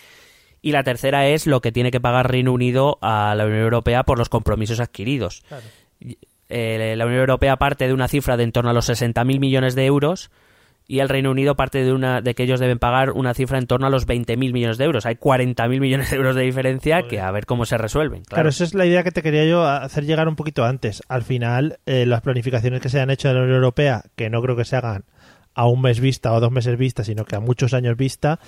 [0.64, 4.02] Y la tercera es lo que tiene que pagar Reino Unido a la Unión Europea
[4.04, 5.42] por los compromisos adquiridos.
[5.46, 5.62] Claro.
[6.48, 9.74] Eh, la Unión Europea parte de una cifra de en torno a los 60.000 millones
[9.74, 10.30] de euros
[10.88, 13.66] y el Reino Unido parte de una de que ellos deben pagar una cifra en
[13.66, 15.04] torno a los 20.000 millones de euros.
[15.04, 18.22] Hay 40.000 millones de euros de diferencia que a ver cómo se resuelven.
[18.22, 18.36] Claro.
[18.36, 21.02] Claro, esa es la idea que te quería yo hacer llegar un poquito antes.
[21.08, 24.40] Al final, eh, las planificaciones que se han hecho en la Unión Europea, que no
[24.40, 25.04] creo que se hagan
[25.52, 28.40] a un mes vista o dos meses vista, sino que a muchos años vista,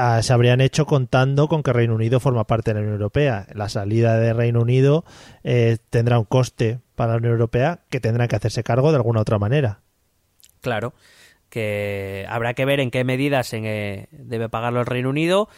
[0.00, 3.46] ah, se habrían hecho contando con que Reino Unido forma parte de la Unión Europea.
[3.54, 5.04] La salida de Reino Unido
[5.44, 9.20] eh, tendrá un coste para la Unión Europea que tendrán que hacerse cargo de alguna
[9.20, 9.80] otra manera.
[10.60, 10.94] claro.
[11.48, 15.48] Que habrá que ver en qué medidas eh, debe pagarlo el Reino Unido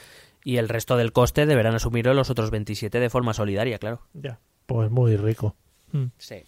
[0.43, 4.01] y el resto del coste deberán asumirlo los otros 27 de forma solidaria, claro.
[4.15, 4.39] Ya.
[4.65, 5.55] Pues muy rico.
[5.93, 6.07] Mm.
[6.17, 6.45] Sí.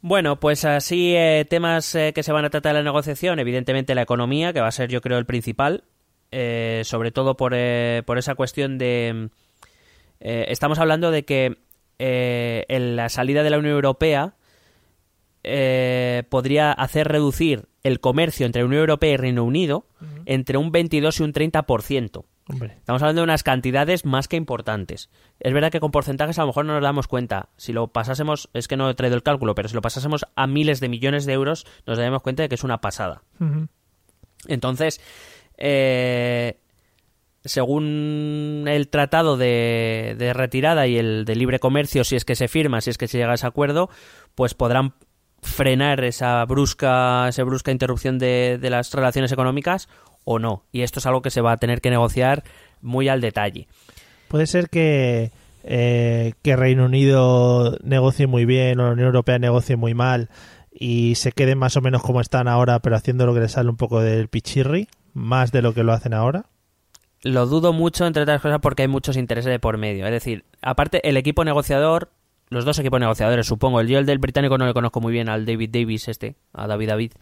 [0.00, 3.94] Bueno, pues así eh, temas eh, que se van a tratar en la negociación, evidentemente
[3.94, 5.84] la economía, que va a ser yo creo el principal,
[6.30, 9.30] eh, sobre todo por, eh, por esa cuestión de...
[10.20, 11.58] eh, estamos hablando de que
[11.98, 14.34] eh, en la salida de la Unión Europea
[15.44, 19.86] eh, podría hacer reducir el comercio entre Unión Europea y Reino Unido
[20.26, 22.24] entre un 22 y un 30%.
[22.50, 22.74] Hombre.
[22.78, 25.10] Estamos hablando de unas cantidades más que importantes.
[25.38, 27.50] Es verdad que con porcentajes a lo mejor no nos damos cuenta.
[27.56, 30.46] Si lo pasásemos, es que no he traído el cálculo, pero si lo pasásemos a
[30.46, 33.22] miles de millones de euros, nos daríamos cuenta de que es una pasada.
[34.46, 35.00] Entonces,
[35.58, 36.58] eh,
[37.44, 42.80] según el tratado de, retirada y el de libre comercio, si es que se firma,
[42.80, 43.90] si es que se llega a ese acuerdo,
[44.34, 44.94] pues podrán
[45.42, 49.88] frenar esa brusca, esa brusca interrupción de, de las relaciones económicas
[50.24, 50.64] o no.
[50.72, 52.44] Y esto es algo que se va a tener que negociar
[52.80, 53.68] muy al detalle.
[54.28, 55.32] Puede ser que,
[55.64, 60.28] eh, que Reino Unido negocie muy bien o la Unión Europea negocie muy mal
[60.70, 63.70] y se queden más o menos como están ahora, pero haciendo lo que les sale
[63.70, 66.46] un poco del pichirri, más de lo que lo hacen ahora.
[67.22, 70.06] Lo dudo mucho, entre otras cosas, porque hay muchos intereses de por medio.
[70.06, 72.10] Es decir, aparte, el equipo negociador
[72.50, 73.82] los dos equipos negociadores, supongo.
[73.82, 76.88] Yo el del británico no le conozco muy bien, al David Davis este, a David
[76.88, 77.12] David.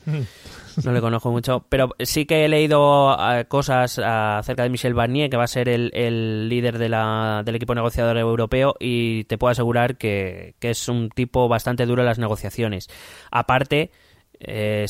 [0.85, 5.31] No le conozco mucho, pero sí que he leído eh, cosas acerca de Michel Barnier,
[5.31, 9.51] que va a ser el, líder de la, del equipo negociador europeo, y te puedo
[9.51, 12.89] asegurar que, es un tipo bastante duro en las negociaciones.
[13.31, 13.91] Aparte,
[14.39, 14.87] eh,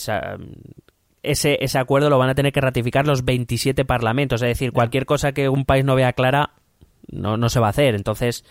[1.30, 5.06] ese, ese acuerdo lo van a tener que ratificar los 27 parlamentos, es decir, cualquier
[5.06, 6.50] cosa que un país no vea clara
[7.08, 7.94] no, no se va a hacer.
[7.94, 8.44] Entonces,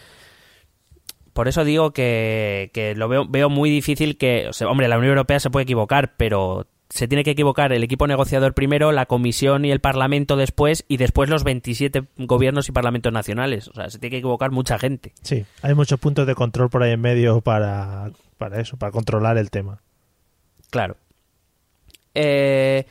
[1.33, 5.39] por eso digo que, que lo veo, veo muy difícil que, hombre, la Unión Europea
[5.39, 9.71] se puede equivocar, pero se tiene que equivocar el equipo negociador primero, la Comisión y
[9.71, 13.67] el Parlamento después, y después los 27 gobiernos y parlamentos nacionales.
[13.67, 15.13] O sea, se tiene que equivocar mucha gente.
[15.23, 19.37] Sí, hay muchos puntos de control por ahí en medio para, para eso, para controlar
[19.37, 19.81] el tema.
[20.69, 20.95] Claro.
[22.15, 22.85] Eh,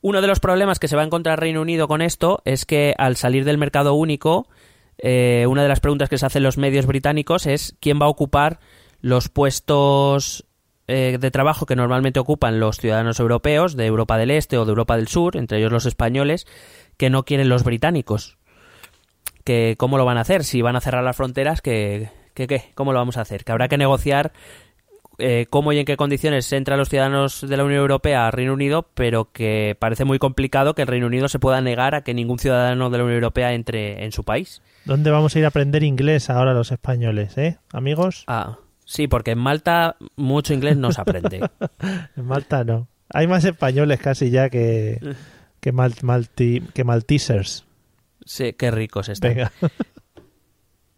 [0.00, 2.94] uno de los problemas que se va a encontrar Reino Unido con esto es que
[2.98, 4.48] al salir del mercado único,
[4.98, 8.10] eh, una de las preguntas que se hacen los medios británicos es quién va a
[8.10, 8.58] ocupar
[9.00, 10.44] los puestos
[10.88, 14.70] eh, de trabajo que normalmente ocupan los ciudadanos europeos de Europa del Este o de
[14.70, 16.46] Europa del Sur, entre ellos los españoles,
[16.96, 18.38] que no quieren los británicos.
[19.44, 20.44] Que, ¿Cómo lo van a hacer?
[20.44, 23.44] Si van a cerrar las fronteras, ¿qué, qué, ¿cómo lo vamos a hacer?
[23.44, 24.32] Que habrá que negociar
[25.18, 28.52] eh, cómo y en qué condiciones entran los ciudadanos de la Unión Europea al Reino
[28.52, 32.14] Unido, pero que parece muy complicado que el Reino Unido se pueda negar a que
[32.14, 34.62] ningún ciudadano de la Unión Europea entre en su país.
[34.84, 38.24] ¿Dónde vamos a ir a aprender inglés ahora los españoles, eh, amigos?
[38.26, 41.40] Ah, Sí, porque en Malta mucho inglés no se aprende.
[42.16, 42.88] en Malta no.
[43.08, 44.98] Hay más españoles casi ya que,
[45.60, 45.72] que,
[46.74, 47.64] que maltesers.
[48.24, 49.34] Sí, qué ricos están.
[49.34, 49.52] Venga.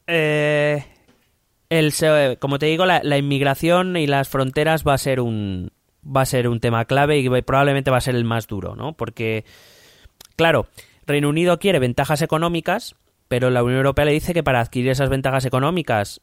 [0.06, 0.84] Eh,
[1.74, 5.70] el, como te digo, la, la, inmigración y las fronteras va a ser un
[6.04, 8.92] va a ser un tema clave y probablemente va a ser el más duro, ¿no?
[8.92, 9.44] Porque,
[10.36, 10.66] claro,
[11.06, 12.94] Reino Unido quiere ventajas económicas,
[13.28, 16.20] pero la Unión Europea le dice que para adquirir esas ventajas económicas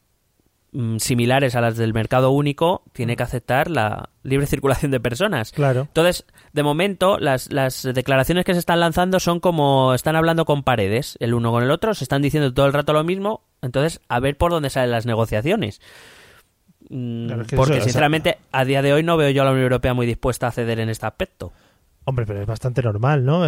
[0.98, 5.52] similares a las del mercado único, tiene que aceptar la libre circulación de personas.
[5.52, 5.82] Claro.
[5.82, 10.64] Entonces, de momento, las, las declaraciones que se están lanzando son como están hablando con
[10.64, 14.00] paredes, el uno con el otro, se están diciendo todo el rato lo mismo, entonces,
[14.08, 15.82] a ver por dónde salen las negociaciones.
[16.90, 20.06] Mm, porque, sinceramente, a día de hoy no veo yo a la Unión Europea muy
[20.06, 21.52] dispuesta a ceder en este aspecto.
[22.06, 23.46] Hombre, pero es bastante normal, ¿no?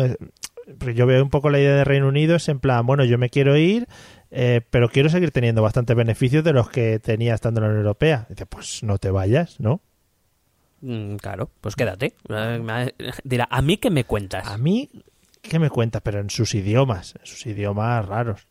[0.95, 3.29] Yo veo un poco la idea de Reino Unido, es en plan, bueno, yo me
[3.29, 3.87] quiero ir,
[4.35, 7.85] eh, pero quiero seguir teniendo bastantes beneficios de los que tenía estando en la Unión
[7.85, 8.25] Europea.
[8.29, 9.81] Dice, pues no te vayas, ¿no?
[10.81, 12.15] Mm, claro, pues quédate.
[13.23, 14.47] Dirá, ¿a mí qué me cuentas?
[14.47, 14.89] A mí,
[15.43, 16.01] ¿qué me cuentas?
[16.01, 18.47] Pero en sus idiomas, en sus idiomas raros.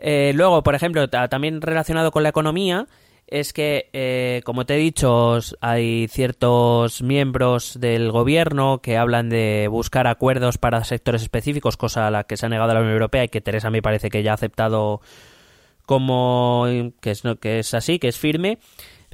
[0.00, 2.88] Eh, luego, por ejemplo, también relacionado con la economía,
[3.26, 9.68] es que, eh, como te he dicho, hay ciertos miembros del gobierno que hablan de
[9.70, 13.24] buscar acuerdos para sectores específicos, cosa a la que se ha negado la Unión Europea
[13.24, 15.00] y que Teresa me parece que ya ha aceptado
[15.86, 16.66] como
[17.00, 18.58] que es, que es así, que es firme.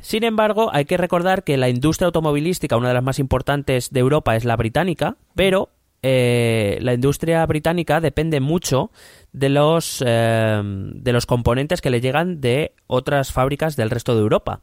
[0.01, 4.01] Sin embargo, hay que recordar que la industria automovilística, una de las más importantes de
[4.01, 5.71] Europa, es la británica, pero
[6.03, 8.91] eh, la industria británica depende mucho
[9.33, 14.23] de los, eh, de los componentes que le llegan de otras fábricas del resto de
[14.23, 14.61] Europa.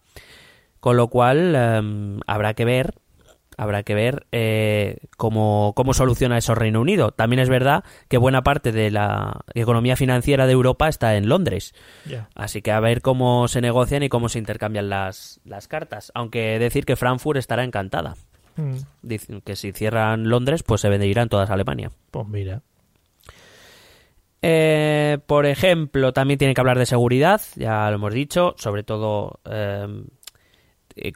[0.80, 2.96] Con lo cual eh, habrá que ver
[3.60, 4.28] habrá que ver
[5.18, 7.10] cómo, cómo, soluciona eso Reino Unido.
[7.10, 11.74] También es verdad que buena parte de la economía financiera de Europa está en Londres.
[12.36, 16.12] Así que a ver cómo se negocian y cómo se intercambian las, las cartas.
[16.14, 18.14] Aunque decir que Frankfurt estará encantada.
[18.58, 18.78] Mm.
[19.02, 21.92] Dicen que si cierran Londres, pues se venderán todas a Alemania.
[22.12, 22.62] Pues mira.
[24.50, 29.42] Eh, por ejemplo, también tiene que hablar de seguridad, ya lo hemos dicho, sobre todo
[29.44, 30.06] eh,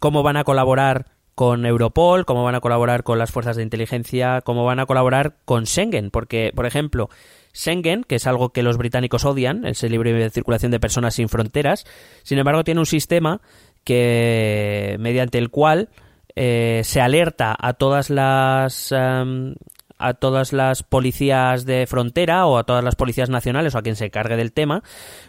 [0.01, 4.41] cómo van a colaborar con Europol, cómo van a colaborar con las fuerzas de inteligencia,
[4.41, 7.09] cómo van a colaborar con Schengen, porque, por ejemplo,
[7.55, 11.29] Schengen, que es algo que los británicos odian, es el libre circulación de personas sin
[11.29, 11.86] fronteras,
[12.23, 13.39] sin embargo tiene un sistema
[13.86, 15.88] que mediante el cual
[16.36, 19.55] eh, se alerta a todas las em,
[20.02, 23.95] a todas las policías de frontera o a todas las policías nacionales o a quien
[23.95, 24.84] se cargue del tema.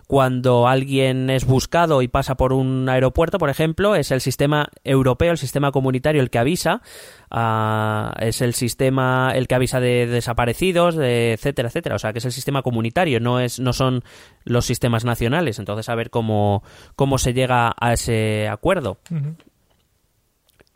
[0.07, 5.33] Cuando alguien es buscado y pasa por un aeropuerto por ejemplo es el sistema europeo
[5.33, 6.83] el sistema comunitario el que avisa
[7.31, 11.97] ah, es el sistema el que avisa de desaparecidos de etcétera etcétera.
[11.97, 14.03] O sea que es el sistema comunitario no es no son
[14.45, 15.59] los sistemas nacionales.
[15.59, 16.63] Entonces a ver cómo
[16.97, 18.99] cómo se llega a ese acuerdo.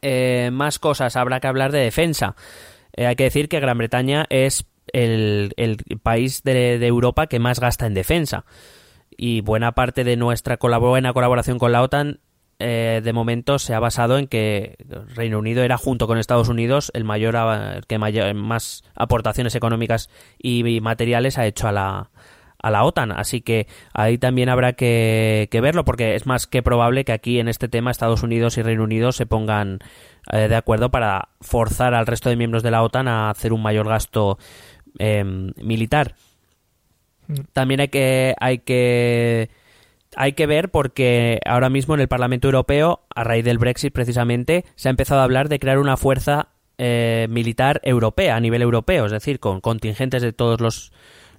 [0.02, 2.36] Eh, más cosas, habrá que hablar de defensa.
[2.96, 5.54] Eh, hay que decir que Gran Bretaña es el,
[6.02, 8.44] país de, Europa que más gasta en defensa.
[9.16, 12.20] Y buena parte de nuestra buena colaboración con la OTAN
[12.58, 14.76] eh, de momento se ha basado en que
[15.14, 17.36] Reino Unido era junto con Estados Unidos el mayor
[17.86, 22.10] que mayor, más aportaciones económicas y materiales ha hecho a la,
[22.58, 23.12] a la OTAN.
[23.12, 27.48] Así que ahí también habrá que, verlo, porque es más que probable que aquí en
[27.48, 29.78] este tema Estados Unidos y Reino Unido se pongan
[30.32, 33.62] eh, de acuerdo para forzar al resto de miembros de la OTAN a hacer un
[33.62, 34.38] mayor gasto
[34.98, 36.14] em, militar.
[37.28, 37.34] Mm.
[37.52, 39.50] También hay que, hay que
[40.16, 44.64] hay que ver porque ahora mismo en el Parlamento Europeo, a raíz del Brexit precisamente,
[44.74, 46.48] se ha empezado a hablar de crear una fuerza
[46.78, 50.92] eh, militar europea a nivel europeo, es decir, con contingentes de todos los,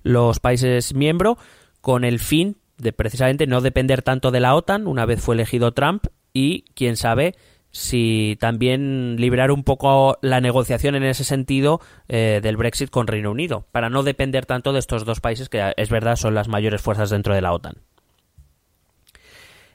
[0.04, 1.38] los países miembros,
[1.82, 5.74] con el fin de precisamente no depender tanto de la OTAN una vez fue elegido
[5.74, 7.36] Trump y quién sabe
[7.78, 13.30] si también librar un poco la negociación en ese sentido eh, del Brexit con Reino
[13.30, 16.82] Unido, para no depender tanto de estos dos países que es verdad son las mayores
[16.82, 17.76] fuerzas dentro de la OTAN.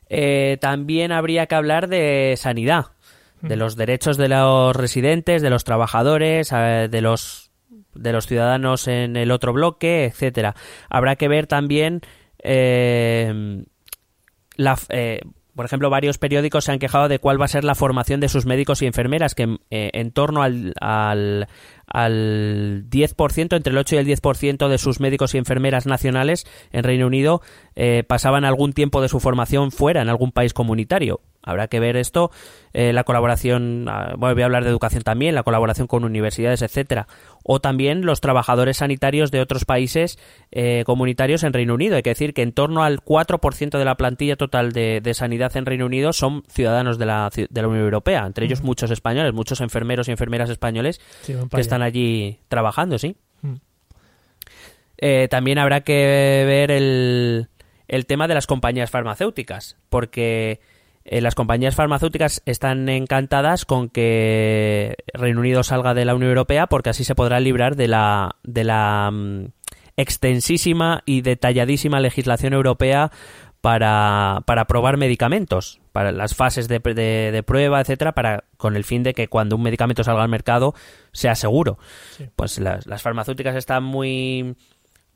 [0.08, 2.86] Eh, también habría que hablar de sanidad,
[3.40, 7.52] de los derechos de los residentes, de los trabajadores, eh, de los
[7.94, 10.56] de los ciudadanos en el otro bloque, etcétera.
[10.90, 12.00] Habrá que ver también
[12.42, 13.64] eh,
[14.56, 14.76] la,
[15.54, 18.28] por ejemplo, varios periódicos se han quejado de cuál va a ser la formación de
[18.28, 21.48] sus médicos y enfermeras, que en torno al, al,
[21.86, 26.84] al 10%, entre el 8 y el 10% de sus médicos y enfermeras nacionales en
[26.84, 27.42] Reino Unido
[27.76, 31.20] eh, pasaban algún tiempo de su formación fuera, en algún país comunitario.
[31.42, 32.30] Habrá que ver esto,
[32.72, 36.62] eh, la colaboración, ah, bueno, voy a hablar de educación también, la colaboración con universidades,
[36.62, 37.08] etcétera,
[37.42, 40.18] o también los trabajadores sanitarios de otros países
[40.52, 41.96] eh, comunitarios en Reino Unido.
[41.96, 45.66] Hay que decir que en torno al 4% de la plantilla total de, sanidad en
[45.66, 49.60] Reino Unido son ciudadanos de la, de la Unión Europea, entre ellos muchos españoles, muchos
[49.60, 53.16] enfermeros y enfermeras españoles que están allí trabajando, sí.
[53.42, 53.54] Mm.
[54.98, 57.48] Eh, también habrá que ver el,
[57.88, 60.60] el tema de las compañías farmacéuticas, porque
[61.04, 66.66] eh, las compañías farmacéuticas están encantadas con que Reino Unido salga de la Unión Europea
[66.66, 69.46] porque así se podrá librar de la, de la mm,
[69.96, 73.10] extensísima y detalladísima legislación europea
[73.62, 79.04] para, para probar medicamentos, para las fases de, de, prueba, etcétera, para con el fin
[79.04, 80.74] de que cuando un medicamento salga al mercado
[81.12, 81.78] sea seguro.
[82.34, 84.56] Pues las, las farmacéuticas están muy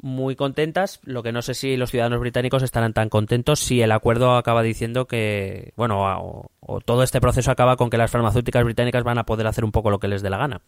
[0.00, 1.00] muy contentas.
[1.04, 4.62] Lo que no sé si los ciudadanos británicos estarán tan contentos si el acuerdo acaba
[4.62, 9.26] diciendo que, bueno, o, todo este proceso acaba con que las farmacéuticas británicas van a
[9.26, 10.60] poder hacer un poco lo que les dé la gana.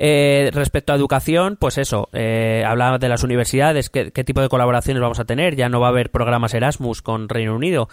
[0.00, 5.00] Eh, respecto a educación, pues eso, eh, hablaba de las universidades, qué, tipo de colaboraciones
[5.00, 5.56] vamos a tener.
[5.56, 7.88] Ya no va a haber programas Erasmus con Reino Unido.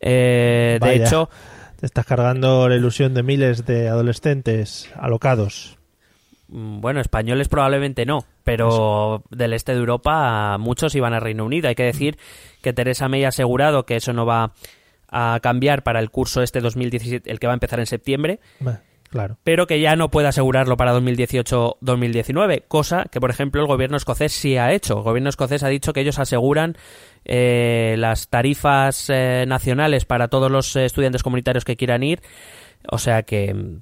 [0.00, 1.30] Eh, de hecho,
[1.78, 5.78] te estás cargando la ilusión de miles de adolescentes alocados.
[6.48, 11.68] Mm, bueno, españoles probablemente no, pero del este de Europa muchos iban a Reino Unido.
[11.68, 12.18] Hay que decir
[12.62, 14.52] que Teresa May ha asegurado que eso no va
[15.08, 18.40] a cambiar para el curso este 2017, el que va a empezar en septiembre.
[19.08, 19.38] Claro.
[19.44, 24.32] Pero que ya no puede asegurarlo para 2018-2019, cosa que, por ejemplo, el gobierno escocés
[24.32, 24.98] sí ha hecho.
[24.98, 26.76] El gobierno escocés ha dicho que ellos aseguran
[27.24, 32.20] eh, las tarifas eh, nacionales para todos los estudiantes comunitarios que quieran ir.
[32.90, 33.78] O sea que,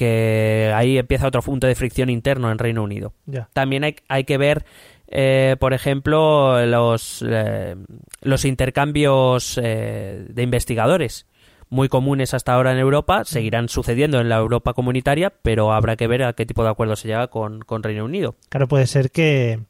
[0.00, 3.12] que ahí empieza otro punto de fricción interno en Reino Unido.
[3.52, 4.64] También hay, hay, que ver,
[5.08, 7.76] eh, por ejemplo, los, eh,
[8.22, 11.26] los intercambios eh, de investigadores
[11.68, 16.06] muy comunes hasta ahora en Europa, seguirán sucediendo en la Europa comunitaria, pero habrá que
[16.06, 18.36] ver a qué tipo de acuerdo se llega con, con Reino Unido.
[18.48, 19.60] Claro, puede ser que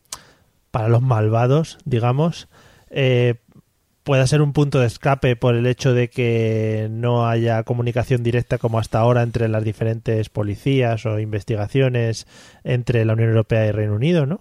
[0.71, 2.47] para los malvados, digamos,
[4.03, 8.59] pueda ser un punto de escape por el hecho de que no haya comunicación directa
[8.59, 12.27] como hasta ahora entre las diferentes policías o investigaciones
[12.65, 14.41] entre la Unión Europea y Reino Unido, ¿no?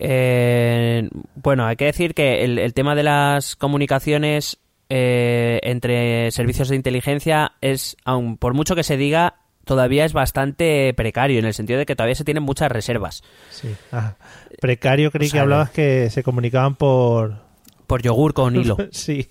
[0.00, 4.58] Eh, bueno, hay que decir que el, tema de las comunicaciones
[4.88, 10.94] eh, entre servicios de inteligencia es, aun por mucho que se diga, todavía es bastante
[10.94, 13.22] precario, en el sentido de que todavía se tienen muchas reservas.
[13.50, 13.74] Sí.
[13.90, 14.14] Ah,
[14.60, 17.47] precario, creí que hablabas que se comunicaban por,
[17.88, 18.76] por yogur con hilo.
[18.92, 19.28] sí.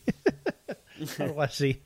[1.19, 1.83] Algo así.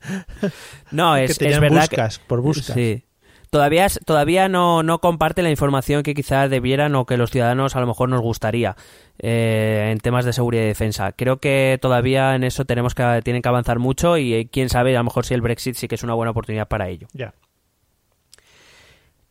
[0.90, 2.74] No, es, es verdad buscas, por buscas.
[2.74, 3.04] Sí.
[3.50, 7.82] Todavía, todavía no, no comparte la información que quizás debieran o que los ciudadanos a
[7.82, 8.78] lo mejor nos gustaría
[9.20, 11.12] eh, en temas de seguridad y defensa.
[11.12, 14.96] Creo que todavía en eso tenemos que tienen que avanzar mucho y eh, quién sabe,
[14.96, 17.08] a lo mejor si el Brexit sí que es una buena oportunidad para ello.
[17.12, 17.34] Ya.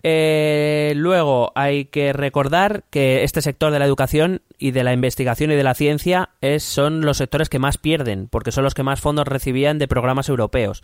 [0.03, 5.51] Eh, luego hay que recordar que este sector de la educación y de la investigación
[5.51, 8.82] y de la ciencia es, son los sectores que más pierden, porque son los que
[8.82, 10.82] más fondos recibían de programas europeos.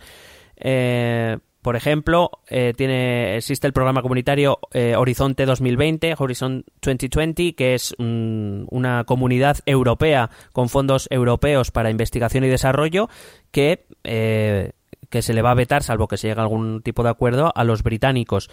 [0.57, 4.59] Eh, por ejemplo, eh, tiene, existe el programa comunitario
[4.97, 12.47] Horizonte 2020, Horizon 2020, que es una comunidad europea con fondos europeos para investigación y
[12.47, 13.09] desarrollo
[13.51, 17.09] que, que se le va a vetar, salvo que se llegue a algún tipo de
[17.09, 18.49] acuerdo, a los británicos.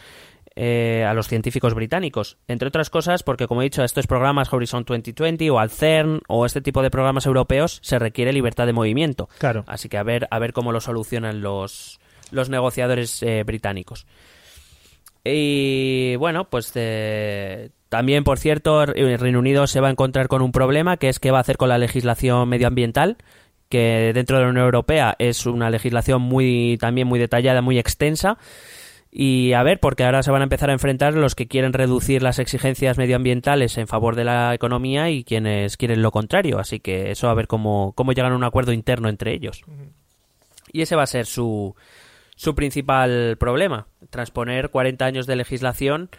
[0.57, 2.39] Eh, a los científicos británicos.
[2.47, 6.21] Entre otras cosas, porque como he dicho, a estos programas Horizon 2020 o al CERN
[6.29, 9.29] o este tipo de programas europeos se requiere libertad de movimiento.
[9.39, 9.65] Claro.
[9.67, 11.99] Así que a ver, a ver cómo lo solucionan los,
[12.31, 14.07] los negociadores eh, británicos.
[15.25, 20.43] Y bueno, pues eh, también, por cierto, el Reino Unido se va a encontrar con
[20.43, 23.17] un problema, que es qué va a hacer con la legislación medioambiental,
[23.69, 28.37] que dentro de la Unión Europea es una legislación muy también muy detallada, muy extensa.
[29.17, 32.21] Y a ver, porque ahora se van a empezar a enfrentar los que quieren reducir
[32.21, 36.59] las exigencias medioambientales en favor de la economía y quienes quieren lo contrario.
[36.59, 39.63] Así que eso a ver cómo, cómo llegan a un acuerdo interno entre ellos.
[40.73, 41.77] Y ese va a ser su,
[42.35, 46.11] su principal problema, transponer 40 años de legislación,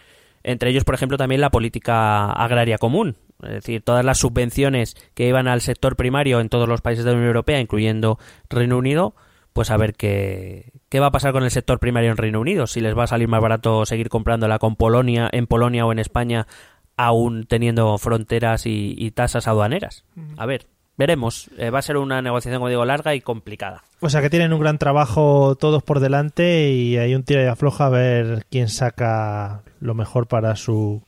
[0.42, 5.28] entre ellos, por ejemplo, también la política agraria común, es decir, todas las subvenciones que
[5.28, 8.18] iban al sector primario en todos los países de la Unión Europea, incluyendo
[8.48, 9.14] Reino Unido,
[9.56, 12.66] pues a ver qué, qué va a pasar con el sector primario en Reino Unido,
[12.66, 15.98] si les va a salir más barato seguir comprándola con Polonia, en Polonia o en
[15.98, 16.46] España,
[16.98, 20.04] aún teniendo fronteras y, y tasas aduaneras.
[20.36, 20.66] A ver,
[20.98, 21.48] veremos.
[21.56, 23.82] Eh, va a ser una negociación, como digo, larga y complicada.
[24.00, 27.46] O sea que tienen un gran trabajo todos por delante y hay un tira y
[27.46, 31.02] afloja a ver quién saca lo mejor para su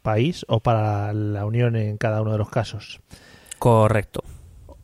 [0.00, 3.00] país o para la Unión en cada uno de los casos.
[3.58, 4.22] Correcto.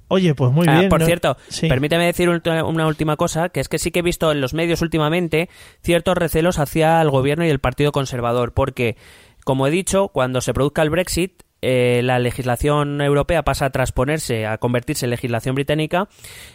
[0.09, 0.89] Oye, pues muy Ah, bien.
[0.89, 1.07] por ¿no?
[1.07, 1.69] cierto, Sí.
[1.69, 4.83] permíteme decir una última cosa, que es que sí que he visto en los medios
[4.83, 5.49] últimamente
[5.83, 8.97] ciertos recelos hacia el gobierno y el Partido Conservador, porque,
[9.45, 14.47] como he dicho, cuando se produzca el Brexit, eh, la legislación europea pasa a transponerse,
[14.47, 16.07] a convertirse en legislación británica,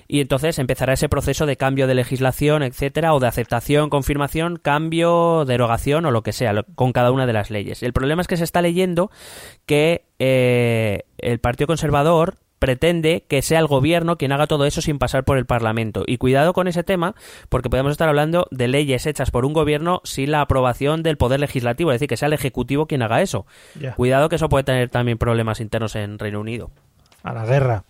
[0.07, 5.43] y entonces empezará ese proceso de cambio de legislación, etcétera, o de aceptación, confirmación, cambio,
[5.43, 7.83] derogación o lo que sea, lo- con cada una de las leyes.
[7.83, 9.09] El problema es que se está leyendo
[9.65, 14.99] que eh, el Partido Conservador pretende que sea el gobierno quien haga todo eso sin
[14.99, 16.03] pasar por el Parlamento.
[16.05, 17.15] Y cuidado con ese tema,
[17.49, 21.39] porque podemos estar hablando de leyes hechas por un gobierno sin la aprobación del Poder
[21.39, 23.47] Legislativo, es decir, que sea el Ejecutivo quien haga eso.
[23.95, 26.69] Cuidado que eso puede tener también problemas internos en Reino Unido.
[27.23, 27.83] a la guerra.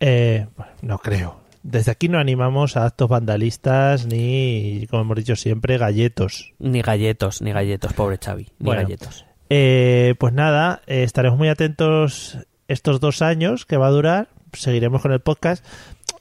[0.00, 0.46] Eh,
[0.80, 1.40] no creo.
[1.62, 6.54] Desde aquí no animamos a actos vandalistas ni, como hemos dicho siempre, galletos.
[6.58, 8.82] Ni galletos, ni galletos, pobre Xavi, ni Bueno.
[8.82, 9.26] galletos.
[9.50, 12.38] Eh, pues nada, eh, estaremos muy atentos
[12.68, 14.28] estos dos años que va a durar.
[14.52, 15.64] Seguiremos con el podcast.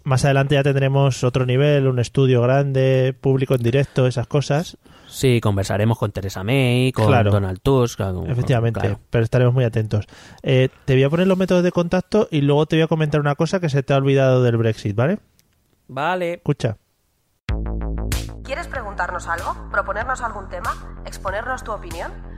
[0.04, 4.78] Más adelante ya tendremos otro nivel, un estudio grande, público en directo, esas cosas.
[5.08, 7.32] Sí, conversaremos con Teresa May, con Claro.
[7.32, 7.98] Donald Tusk.
[7.98, 9.00] con- Efectivamente, claro.
[9.10, 10.06] pero estaremos muy atentos.
[10.44, 13.20] Eh, te voy a poner los métodos de contacto y luego te voy a comentar
[13.22, 15.20] una cosa que se te ha olvidado del Brexit, ¿vale?
[15.88, 16.34] Vale.
[16.36, 16.78] Escucha.
[18.44, 19.70] ¿Quieres preguntarnos algo?
[19.72, 20.74] ¿Proponernos algún tema?
[21.06, 22.12] ¿Exponernos tu opinión?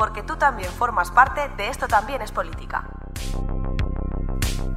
[0.00, 2.88] Porque tú también formas parte de Esto también es política.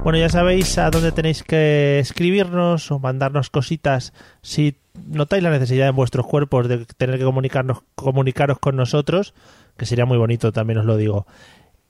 [0.02, 4.12] Bueno, ya sabéis a dónde tenéis que escribirnos o mandarnos cositas
[4.42, 9.32] si notáis la necesidad en vuestros cuerpos de tener que comunicarnos, comunicaros con nosotros,
[9.78, 11.26] que sería muy bonito, también os lo digo.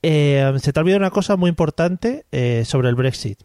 [0.01, 3.41] Eh, se te ha olvidado una cosa muy importante eh, sobre el Brexit.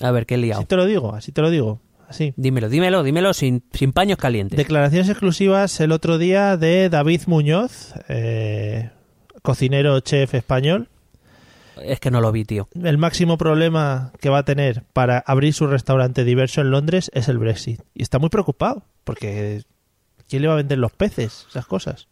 [0.00, 0.60] A ver, qué liado.
[0.60, 2.34] Así te lo digo, así te lo digo, así.
[2.36, 4.56] Dímelo, dímelo, dímelo sin, sin paños calientes.
[4.56, 8.90] Declaraciones exclusivas el otro día de David Muñoz, eh,
[9.42, 10.88] cocinero chef español.
[11.82, 12.68] Es que no lo vi, tío.
[12.82, 17.28] El máximo problema que va a tener para abrir su restaurante diverso en Londres es
[17.28, 17.82] el Brexit.
[17.94, 19.62] Y está muy preocupado, porque
[20.28, 21.46] ¿quién le va a vender los peces?
[21.50, 22.08] Esas cosas.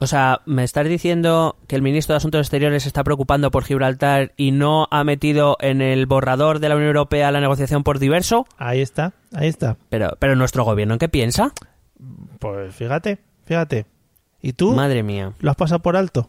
[0.00, 3.64] O sea, ¿me estás diciendo que el ministro de Asuntos Exteriores se está preocupando por
[3.64, 7.98] Gibraltar y no ha metido en el borrador de la Unión Europea la negociación por
[7.98, 8.46] diverso?
[8.58, 9.76] Ahí está, ahí está.
[9.88, 11.52] Pero, pero nuestro gobierno, ¿en qué piensa?
[12.38, 13.86] Pues fíjate, fíjate.
[14.42, 14.72] ¿Y tú?
[14.72, 15.32] Madre mía.
[15.38, 16.28] ¿Lo has pasado por alto?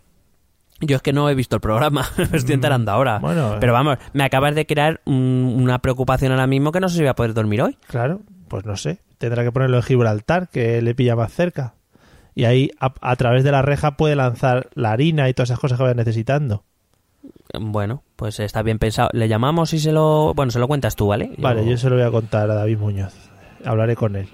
[0.80, 3.20] Yo es que no he visto el programa, me estoy enterando ahora.
[3.20, 6.88] Mm, bueno, pero vamos, me acabas de crear un- una preocupación ahora mismo que no
[6.88, 7.78] sé si voy a poder dormir hoy.
[7.88, 8.99] Claro, pues no sé.
[9.18, 11.74] Tendrá que ponerlo en Gibraltar, que le pilla más cerca.
[12.36, 15.60] Y ahí, a, a través de la reja, puede lanzar la harina y todas esas
[15.60, 16.64] cosas que vaya necesitando.
[17.60, 19.10] Bueno, pues está bien pensado.
[19.14, 20.34] Le llamamos y se lo...
[20.36, 21.32] Bueno, se lo cuentas tú, ¿vale?
[21.38, 23.14] Vale, yo se lo voy a contar a David Muñoz.
[23.64, 24.28] Hablaré con él.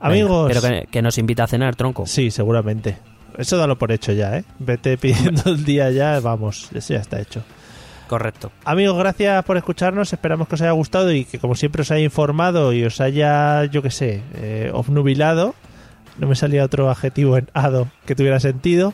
[0.00, 0.48] Amigos.
[0.48, 2.06] Pero que, que nos invita a cenar, tronco.
[2.06, 2.96] Sí, seguramente.
[3.36, 4.44] Eso dalo por hecho ya, ¿eh?
[4.58, 7.42] Vete pidiendo el día ya, vamos, eso ya está hecho.
[8.08, 8.50] Correcto.
[8.64, 12.02] Amigos, gracias por escucharnos, esperamos que os haya gustado y que como siempre os haya
[12.02, 15.54] informado y os haya, yo qué sé, eh, obnubilado.
[16.18, 18.92] No me salía otro adjetivo en ado que tuviera sentido.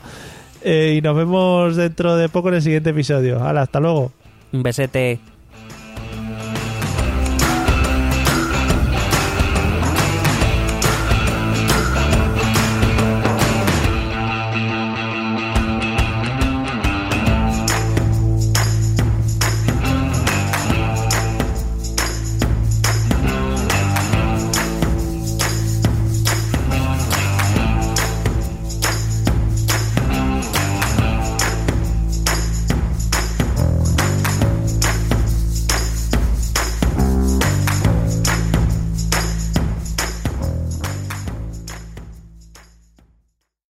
[0.63, 3.45] Eh, y nos vemos dentro de poco en el siguiente episodio.
[3.45, 4.13] Hala, hasta luego.
[4.53, 5.21] Un besete.